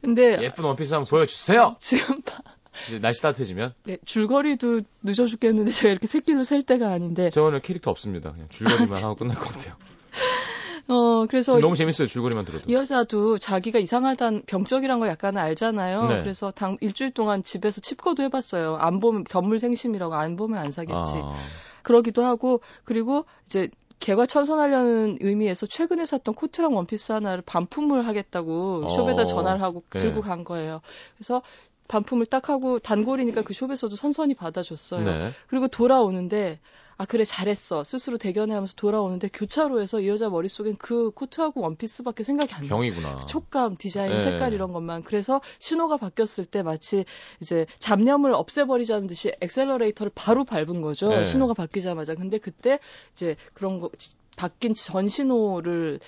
[0.00, 1.76] 근데 예쁜 원피스 한번 보여주세요.
[1.80, 2.38] 지금 봐-
[2.86, 7.60] 이제 날씨 따뜻해지면 네, 줄거리도 늦어 죽겠는데 제가 이렇게 새끼로 셀 때가 아닌데 저 오늘
[7.60, 8.30] 캐릭터 없습니다.
[8.32, 9.74] 그냥 줄거리만 하고 끝날 것 같아요.
[10.90, 12.06] 어 그래서 너무 재밌어요.
[12.06, 12.64] 줄거리만 들어도.
[12.66, 16.04] 이 여자도 자기가 이상하단 병적이란 거 약간 알잖아요.
[16.06, 16.20] 네.
[16.20, 18.76] 그래서 당 일주일 동안 집에서 칩거도 해봤어요.
[18.76, 21.12] 안 보면 견물생심이라고 안 보면 안 사겠지.
[21.16, 21.34] 아,
[21.82, 23.68] 그러기도 하고 그리고 이제
[24.00, 28.88] 개과 천선하려는 의미에서 최근에 샀던 코트랑 원피스 하나를 반품을 하겠다고 어.
[28.88, 29.98] 숍에다 전화를 하고 네.
[29.98, 30.80] 들고 간 거예요.
[31.16, 31.42] 그래서
[31.88, 35.04] 반품을 딱 하고 단골이니까 그 숍에서도 선선히 받아줬어요.
[35.04, 35.30] 네.
[35.48, 36.60] 그리고 돌아오는데
[37.00, 42.62] 아 그래 잘했어 스스로 대견해하면서 돌아오는데 교차로에서 이 여자 머릿속엔 그 코트하고 원피스밖에 생각이 안
[42.62, 42.68] 나.
[42.68, 43.20] 병이구나.
[43.20, 44.20] 촉감, 디자인, 네.
[44.20, 45.04] 색깔 이런 것만.
[45.04, 47.04] 그래서 신호가 바뀌었을 때 마치
[47.40, 51.08] 이제 잡념을 없애버리자는 듯이 엑셀러레이터를 바로 밟은 거죠.
[51.10, 51.24] 네.
[51.24, 52.16] 신호가 바뀌자마자.
[52.16, 52.80] 근데 그때
[53.12, 56.00] 이제 그런 거 지- 바뀐 전 신호를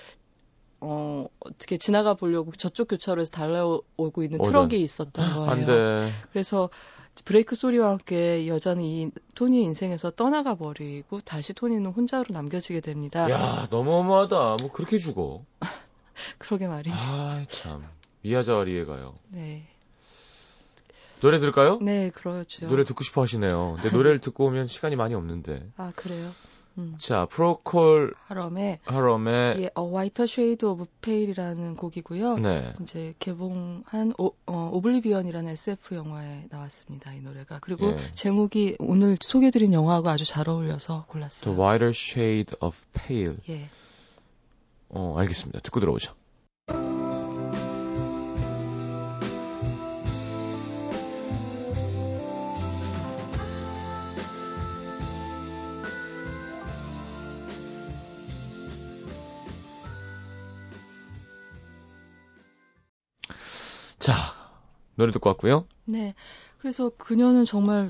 [0.81, 5.49] 어 어떻게 지나가 보려고 저쪽 교차로에서 달려오고 있는 어, 트럭이 있었던 거예요.
[5.49, 6.11] 안 돼.
[6.33, 6.69] 그래서
[7.25, 13.29] 브레이크 소리와 함께 이 여자는 이 토니의 인생에서 떠나가 버리고 다시 토니는 혼자로 남겨지게 됩니다.
[13.29, 14.57] 야, 너무너무하다.
[14.61, 15.43] 뭐 그렇게 죽어.
[16.37, 16.95] 그러게 말이죠.
[16.97, 17.83] 아, 참.
[18.21, 19.15] 미야자와 리에 가요.
[19.29, 19.67] 네.
[21.21, 21.77] 노래 들을까요?
[21.81, 22.67] 네, 그렇죠.
[22.67, 23.73] 노래 듣고 싶어 하시네요.
[23.75, 25.69] 근데 노래를 듣고 오면 시간이 많이 없는데.
[25.77, 26.31] 아, 그래요?
[26.77, 26.95] 음.
[26.97, 32.37] 자, 프로콜 하럼의 하럼의 예, A Whiter Shade of Pale이라는 곡이고요.
[32.37, 32.73] 네.
[32.81, 37.13] 이제 개봉한 오, 어, 오블리비언이라는 SF 영화에 나왔습니다.
[37.13, 37.59] 이 노래가.
[37.59, 38.11] 그리고 예.
[38.13, 41.53] 제목이 오늘 소개드린 영화하고 아주 잘 어울려서 골랐어요.
[41.53, 43.37] The Whiter Shade of Pale.
[43.49, 43.69] 예.
[44.89, 45.59] 어, 알겠습니다.
[45.61, 46.13] 듣고 들어오죠.
[64.01, 64.15] 자,
[64.95, 65.65] 노래 듣고 왔고요.
[65.85, 66.13] 네.
[66.57, 67.89] 그래서 그녀는 정말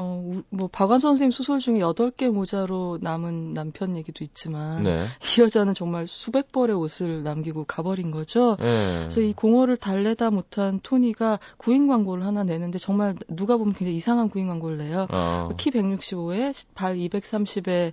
[0.00, 5.06] 어, 우- 뭐 박완 선생님 소설 중에 8개 모자로 남은 남편 얘기도 있지만 네.
[5.36, 8.56] 이 여자는 정말 수백 벌의 옷을 남기고 가버린 거죠.
[8.60, 8.98] 네.
[9.00, 14.28] 그래서 이 공허를 달래다 못한 토니가 구인 광고를 하나 내는데 정말 누가 보면 굉장히 이상한
[14.28, 15.08] 구인 광고를 내요.
[15.10, 17.92] 어, 키 165에 발 230에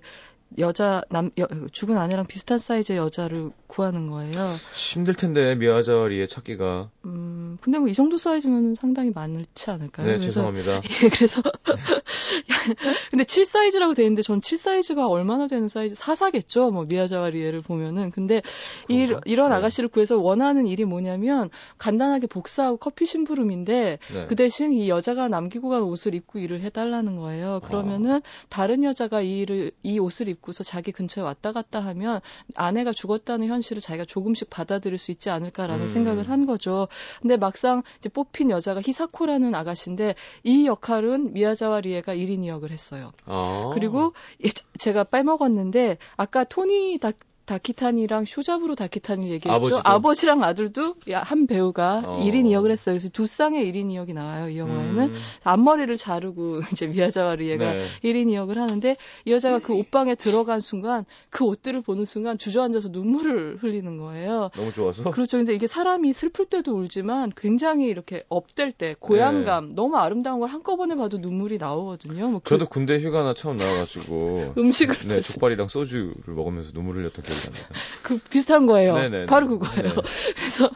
[0.58, 4.46] 여자 남 여- 죽은 아내랑 비슷한 사이즈의 여자를 구하는 거예요.
[4.72, 6.88] 힘들 텐데 미야자와리의 찾기가.
[7.04, 10.06] 음, 근데 뭐 이 정도 사이즈면 상당히 많지 않을까요?
[10.06, 10.80] 네, 그래서 죄송합니다.
[11.04, 11.42] 예, 그래서
[13.10, 16.70] 근데 7 사이즈라고 돼 있는데 전 7 사이즈가 얼마나 되는 사이즈 사사겠죠.
[16.70, 18.42] 뭐 미야자와 리에를 보면은 근데
[18.88, 19.08] 이?
[19.24, 19.54] 이런 네.
[19.56, 24.26] 아가씨를 구해서 원하는 일이 뭐냐면 간단하게 복사하고 커피 심부름인데 네.
[24.26, 27.60] 그 대신 이 여자가 남기고 간 옷을 입고 일을 해달라는 거예요.
[27.64, 32.20] 그러면은 다른 여자가 이 일을 이 옷을 입 고서 자기 근처에 왔다 갔다 하면
[32.54, 35.88] 아내가 죽었다는 현실을 자기가 조금씩 받아들일 수 있지 않을까라는 음.
[35.88, 36.88] 생각을 한 거죠.
[37.20, 40.14] 근데 막상 이제 뽑힌 여자가 히사코라는 아가씨인데
[40.44, 43.12] 이 역할은 미야자와 리에가 1인 2역을 했어요.
[43.26, 43.70] 어.
[43.74, 44.12] 그리고
[44.44, 47.10] 예, 제- 제가 빼먹었는데 아까 토니 다
[47.46, 49.52] 다키탄이랑 쇼잡으로 다키탄을 얘기했죠.
[49.52, 49.80] 아버지도?
[49.84, 52.20] 아버지랑 아들도 야, 한 배우가 어.
[52.22, 52.94] 1인 2역을 했어요.
[52.94, 54.48] 그래서 두 쌍의 1인 2역이 나와요.
[54.48, 57.86] 이 영화에는 음, 앞머리를 자르고 이제 미야자와리에가 네.
[58.02, 63.58] 1인 2역을 하는데 이 여자가 그 옷방에 들어간 순간 그 옷들을 보는 순간 주저앉아서 눈물을
[63.62, 64.50] 흘리는 거예요.
[64.54, 65.10] 너무 좋아서.
[65.10, 65.36] 그렇죠.
[65.36, 70.94] 근데 이게 사람이 슬플 때도 울지만 굉장히 이렇게 업될 때 고향감 너무 아름다운 걸 한꺼번에
[70.96, 72.28] 봐도 눈물이 나오거든요.
[72.28, 77.35] 뭐 그 저도 군대 휴가나 처음 나와가지고 음식을 네 족발이랑 소주를 먹으면서 눈물 흘렸던 기억
[77.36, 77.68] 이 납니다.
[78.02, 78.94] 그 비슷한 거예요.
[78.96, 79.26] 네네네.
[79.26, 79.94] 바로 그거예요.
[79.94, 80.02] 네.
[80.36, 80.68] 그래서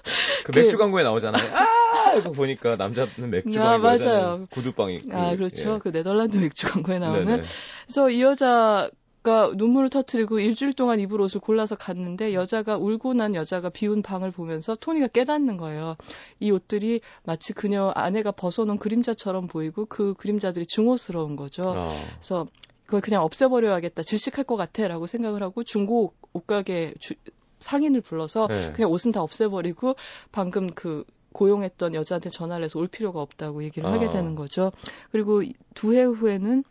[0.44, 1.42] 그 그- 맥주 광고에 나오잖아요.
[1.54, 4.46] 아 이거 보니까 남자는 맥주 아, 광고 맞아요.
[4.50, 5.16] 구두방이 있고.
[5.16, 5.74] 아 그렇죠.
[5.74, 5.78] 예.
[5.78, 7.42] 그 네덜란드 맥주 광고에 나오는 네네.
[7.86, 8.90] 그래서 이 여자
[9.22, 14.30] 가 눈물을 터뜨리고 일주일 동안 입을 옷을 골라서 갔는데 여자가 울고 난 여자가 비운 방을
[14.30, 15.98] 보면서 토니가 깨닫는 거예요.
[16.38, 21.64] 이 옷들이 마치 그녀 아내가 벗어놓은 그림자처럼 보이고 그 그림자들이 증오스러운 거죠.
[21.76, 22.46] 아, 그래서
[22.90, 24.02] 그걸 그냥 없애버려야겠다.
[24.02, 27.14] 질식할 것 같아 라고 생각을 하고 중고 옷가게 주-
[27.60, 28.72] 상인을 불러서 네.
[28.74, 29.94] 그냥 옷은 다 없애버리고
[30.32, 34.10] 방금 그 고용했던 여자한테 전화를 해서 올 필요가 없다고 얘기를 하게 아.
[34.10, 34.72] 되는 거죠.
[35.12, 35.42] 그리고
[35.74, 36.64] 두 해 후에는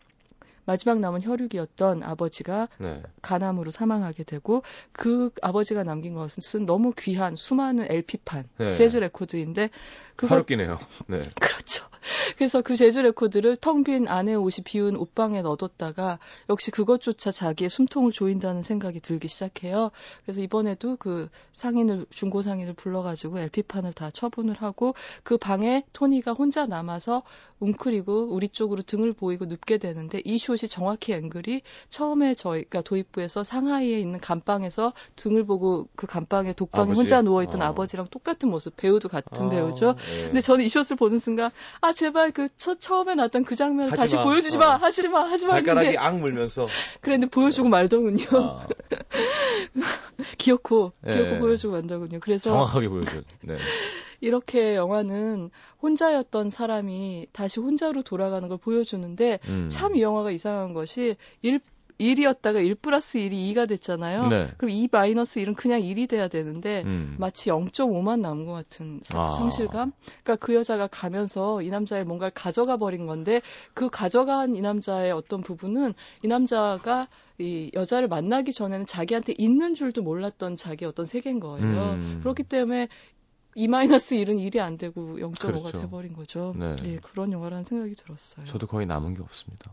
[0.66, 3.02] 마지막 남은 혈육이었던 아버지가 네.
[3.22, 4.62] 간암으로 사망하게 되고
[4.92, 8.74] 그 아버지가 남긴 것은 너무 귀한 수많은 LP판, 네.
[8.74, 9.70] 재즈 레코드인데
[10.16, 10.78] 그거 하루끼네요.
[11.06, 11.22] 네.
[11.40, 11.86] 그렇죠.
[12.36, 16.18] 그래서 그 재즈 레코드를 텅 빈 아내 옷이 비운 옷방에 넣어뒀다가
[16.50, 19.90] 역시 그것조차 자기의 숨통을 조인다는 생각이 들기 시작해요.
[20.24, 26.66] 그래서 이번에도 그 상인을 중고 상인을 불러가지고 LP판을 다 처분을 하고 그 방에 토니가 혼자
[26.66, 27.22] 남아서
[27.60, 34.00] 웅크리고 우리 쪽으로 등을 보이고 눕게 되는데 이 숏이 정확히 앵글이 처음에 저희가 도입부에서 상하이에
[34.00, 36.98] 있는 감방에서 등을 보고 그 감방에 독방에 아버지?
[36.98, 37.66] 혼자 누워있던 어.
[37.66, 39.94] 아버지랑 똑같은 모습 배우도 같은 아, 배우죠.
[40.10, 40.24] 예.
[40.24, 41.50] 근데 저는 이 숏을 보는 순간
[41.80, 44.24] 아 제발 그 처, 처음에 나왔던 그 장면을 다시 마.
[44.24, 44.70] 보여주지 마 어.
[44.76, 46.66] 하지 마 하지 마 발가락이 악 물면서.
[47.02, 48.66] 그랬는데 보여주고 말더군요 아,
[50.38, 51.14] 기어코 예.
[51.14, 53.20] 기어코 보여주고 말더군요 그래서 정확하게 보여줘.
[53.42, 53.58] 네.
[54.22, 55.50] 이렇게 영화는
[55.82, 59.68] 혼자였던 사람이 다시 혼자로 돌아가는 걸 보여주는데 음.
[59.70, 61.60] 참이 영화가 이상한 것이 1,
[62.00, 64.50] 1이었다가 1 플러스 1이 2가 됐잖아요 네.
[64.56, 67.16] 그럼 2 마이너스 1은 그냥 1이 돼야 되는데 음.
[67.18, 69.30] 마치 0.5만 남은 것 같은 사- 아.
[69.30, 69.92] 상실감?
[70.24, 73.42] 그러니까 그 여자가 가면서 이 남자의 뭔가를 가져가 버린 건데
[73.74, 75.94] 그 가져간 이 남자의 어떤 부분은
[76.24, 81.92] 이 남자가 이 여자를 만나기 전에는 자기한테 있는 줄도 몰랐던 자기 어떤 세계인 거예요.
[81.92, 82.18] 음.
[82.22, 82.88] 그렇기 때문에
[83.56, 85.80] 2-1은 1이 안 되고 0.5가 그렇죠.
[85.80, 86.54] 돼버린 거죠.
[86.56, 86.76] 네.
[86.84, 88.46] 예, 그런 영화라는 생각이 들었어요.
[88.46, 89.72] 저도 거의 남은 게 없습니다.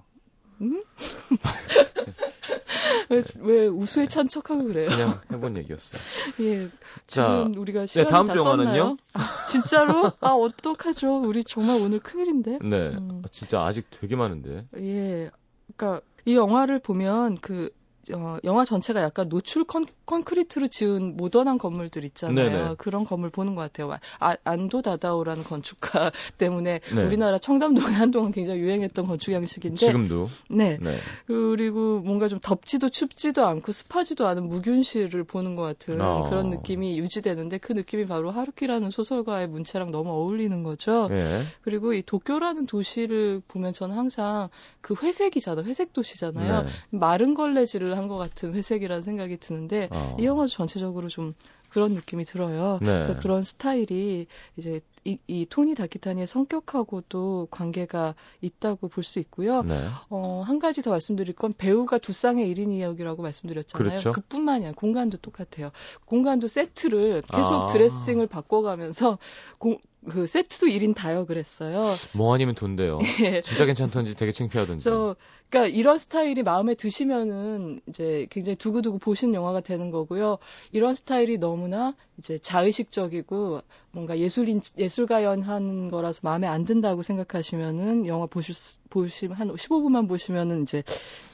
[3.09, 4.89] 왜, 왜 우수에 찬 척하고 그래요?
[4.89, 6.01] 그냥 해본 얘기였어요.
[6.41, 6.69] 예,
[7.05, 8.97] 자, 우리가 시간 다음 다주 영화는요?
[9.13, 10.11] 아, 진짜로?
[10.19, 11.21] 아 어떡하죠?
[11.21, 12.59] 우리 정말 오늘 큰일인데.
[12.61, 12.89] 네.
[12.89, 13.21] 음.
[13.23, 14.65] 아, 진짜 아직 되게 많은데.
[14.77, 15.29] 예,
[15.75, 17.69] 그러니까 이 영화를 보면 그
[18.13, 22.35] 어, 영화 전체가 약간 노출 컨, 콘크리트로 지은 모던한 건물들 있잖아요.
[22.35, 22.75] 네네.
[22.77, 23.97] 그런 건물 보는 것 같아요.
[24.19, 27.03] 아, 안도 다다오라는 건축가 때문에 네.
[27.03, 30.29] 우리나라 청담동에 한동안 굉장히 유행했던 건축 양식인데, 지금도.
[30.49, 30.77] 네.
[30.81, 30.97] 네.
[31.25, 36.29] 그리고 뭔가 좀 덥지도 춥지도 않고 습하지도 않은 무균실을 보는 것 같은 어.
[36.29, 41.09] 그런 느낌이 유지되는데 그 느낌이 바로 하루키라는 소설가의 문체랑 너무 어울리는 거죠.
[41.11, 41.43] 예.
[41.61, 44.49] 그리고 이 도쿄라는 도시를 보면 저는 항상
[44.81, 46.63] 그 회색이잖아, 회색 도시잖아요.
[46.63, 46.69] 네.
[46.91, 50.15] 마른 걸레질을 한 것 같은 회색이라는 생각이 드는데 어.
[50.19, 51.33] 이 영화도 전체적으로 좀
[51.69, 52.79] 그런 느낌이 들어요.
[52.81, 52.87] 네.
[52.87, 59.61] 그래서 그런 스타일이 이제 이, 이 토니 다키타니의 성격하고도 관계가 있다고 볼 수 있고요.
[59.63, 59.87] 네.
[60.09, 63.99] 어, 한 가지 더 말씀드릴 건 배우가 두 쌍의 1인 이야기라고 말씀드렸잖아요.
[63.99, 64.13] 그렇죠.
[64.29, 65.71] 뿐만이 아니라 공간도 똑같아요.
[66.05, 67.65] 공간도 세트를 계속 아.
[67.67, 69.17] 드레싱을 바꿔가면서
[69.59, 69.77] 공,
[70.09, 71.83] 그 세트도 1인 다역을 했어요.
[72.13, 72.99] 뭐 아니면 돈대요.
[73.25, 73.41] 예.
[73.41, 74.83] 진짜 괜찮던지 되게 창피하던지.
[74.85, 75.15] 그래서
[75.49, 80.37] 그러니까 이런 스타일이 마음에 드시면은 이제 굉장히 두고두고 보신 영화가 되는 거고요.
[80.71, 88.53] 이런 스타일이 너무나 이제 자의식적이고 뭔가 예술인 예술가연한 거라서 마음에 안 든다고 생각하시면은 영화 보실
[88.55, 90.83] 수- 보시면 한 15분만 보시면은 이제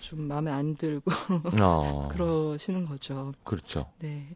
[0.01, 1.11] 좀 마음에 안 들고
[1.61, 2.07] 어.
[2.13, 3.33] 그러시는 거죠.
[3.43, 3.85] 그렇죠.
[3.99, 4.27] 네.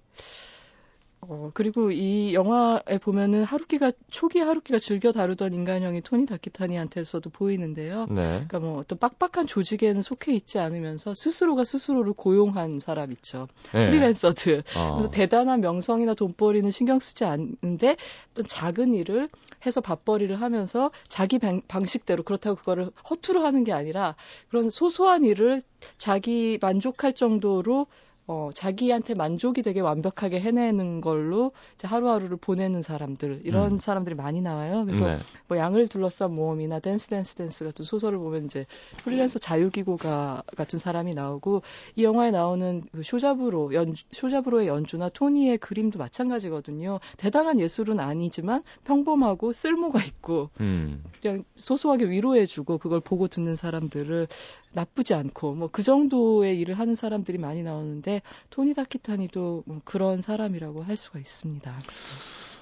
[1.22, 8.06] 어, 그리고 이 영화에 보면은 하루키가, 초기 하루키가 즐겨 다루던 인간형이 토니 다키타니한테서도 보이는데요.
[8.10, 8.46] 네.
[8.48, 13.48] 그러니까 뭐 어떤 빡빡한 조직에는 속해 있지 않으면서 스스로가 스스로를 고용한 사람 있죠.
[13.74, 13.86] 네.
[13.86, 14.64] 프리랜서들.
[14.76, 14.94] 어.
[14.94, 17.98] 그래서 대단한 명성이나 돈벌이는 신경 쓰지 않는데
[18.32, 19.30] 어떤 작은 일을
[19.66, 24.16] 해서 밥벌이를 하면서 자기 방, 방식대로 그렇다고 그거를 허투루 하는 게 아니라
[24.50, 25.62] 그런 소소한 일을
[25.98, 27.88] 자기 만족할 정도로
[28.30, 33.78] 어, 자기한테 만족이 되게 완벽하게 해내는 걸로 이제 하루하루를 보내는 사람들 이런 음.
[33.78, 34.84] 사람들이 많이 나와요.
[34.86, 35.20] 그래서 네.
[35.48, 38.66] 뭐 양을 둘러싼 모험이나 댄스 댄스 댄스 같은 소설을 보면 이제
[39.04, 41.62] 프리랜서 자유기고가 같은 사람이 나오고
[41.96, 47.00] 이 영화에 나오는 그 쇼자부로 연 쇼자부로의 연주나 토니의 그림도 마찬가지거든요.
[47.16, 51.02] 대단한 예술은 아니지만 평범하고 쓸모가 있고 음.
[51.22, 54.28] 그냥 소소하게 위로해주고 그걸 보고 듣는 사람들을
[54.74, 58.17] 나쁘지 않고 뭐 그 정도의 일을 하는 사람들이 많이 나오는데
[58.50, 61.72] 토니 다키타니도 뭐 그런 사람이라고 할 수가 있습니다.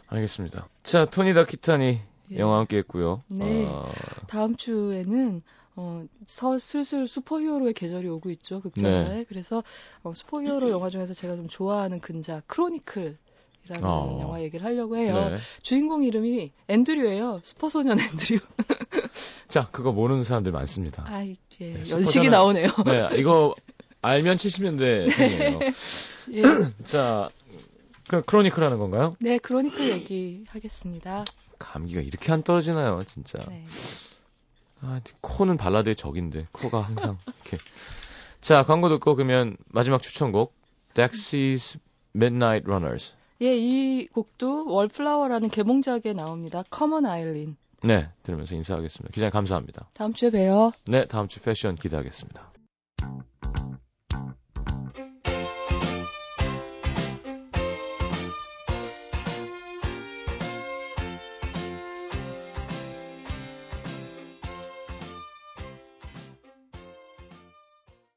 [0.08, 0.68] 알겠습니다.
[0.84, 2.00] 자, 토니 다키타니
[2.32, 2.38] 예.
[2.40, 3.24] 영화 함께 했고요.
[3.28, 3.66] 네.
[3.68, 3.92] 어,
[4.28, 5.42] 다음 주에는
[5.78, 9.26] 어, 서, 슬슬 슈퍼히어로의 계절이 오고 있죠 극장에 네.
[9.28, 9.64] 그래서
[10.04, 13.18] 어, 슈퍼히어로 영화 중에서 제가 좀 좋아하는 근작 Chronicle
[13.66, 14.20] 이라는 어.
[14.22, 15.16] 영화 얘기를 하려고 해요.
[15.32, 15.38] 네.
[15.64, 17.42] 주인공 이름이 앤드류예요.
[17.44, 18.40] 슈퍼소년 앤드류.
[19.50, 21.04] 자, 그거 모르는 사람들 많습니다.
[21.08, 22.70] 아이 예, 네, 연식이 슈퍼소년- 나오네요.
[22.86, 23.56] 네, 이거
[24.06, 25.60] 알면 70년대 생이에요.
[26.34, 26.42] 예.
[26.86, 27.30] 자,
[28.08, 29.16] 그 Chronicle하는 건가요?
[29.20, 31.24] 네, Chronicle 얘기 하겠습니다.
[31.58, 33.40] 감기가 이렇게 안 떨어지나요, 진짜.
[33.50, 33.66] 네.
[34.82, 37.58] 아, 코는 발라드의 적인데 코가 항상 이렇게.
[38.42, 40.54] 자, 광고 듣고 그러면 마지막 추천곡
[40.94, 41.80] Dexys
[42.16, 43.16] Midnight Runners.
[43.42, 46.64] 예, 이 곡도 Wallflower라는 개봉작에 나옵니다.
[46.70, 47.58] Come On Eileen.
[47.82, 49.14] 네, 들으면서 인사하겠습니다.
[49.14, 49.90] 기자님 감사합니다.
[49.94, 50.72] 다음 주에 봬요.
[50.86, 52.52] 네, 다음 주 패션 기대하겠습니다.
[54.68, 55.05] Thank you.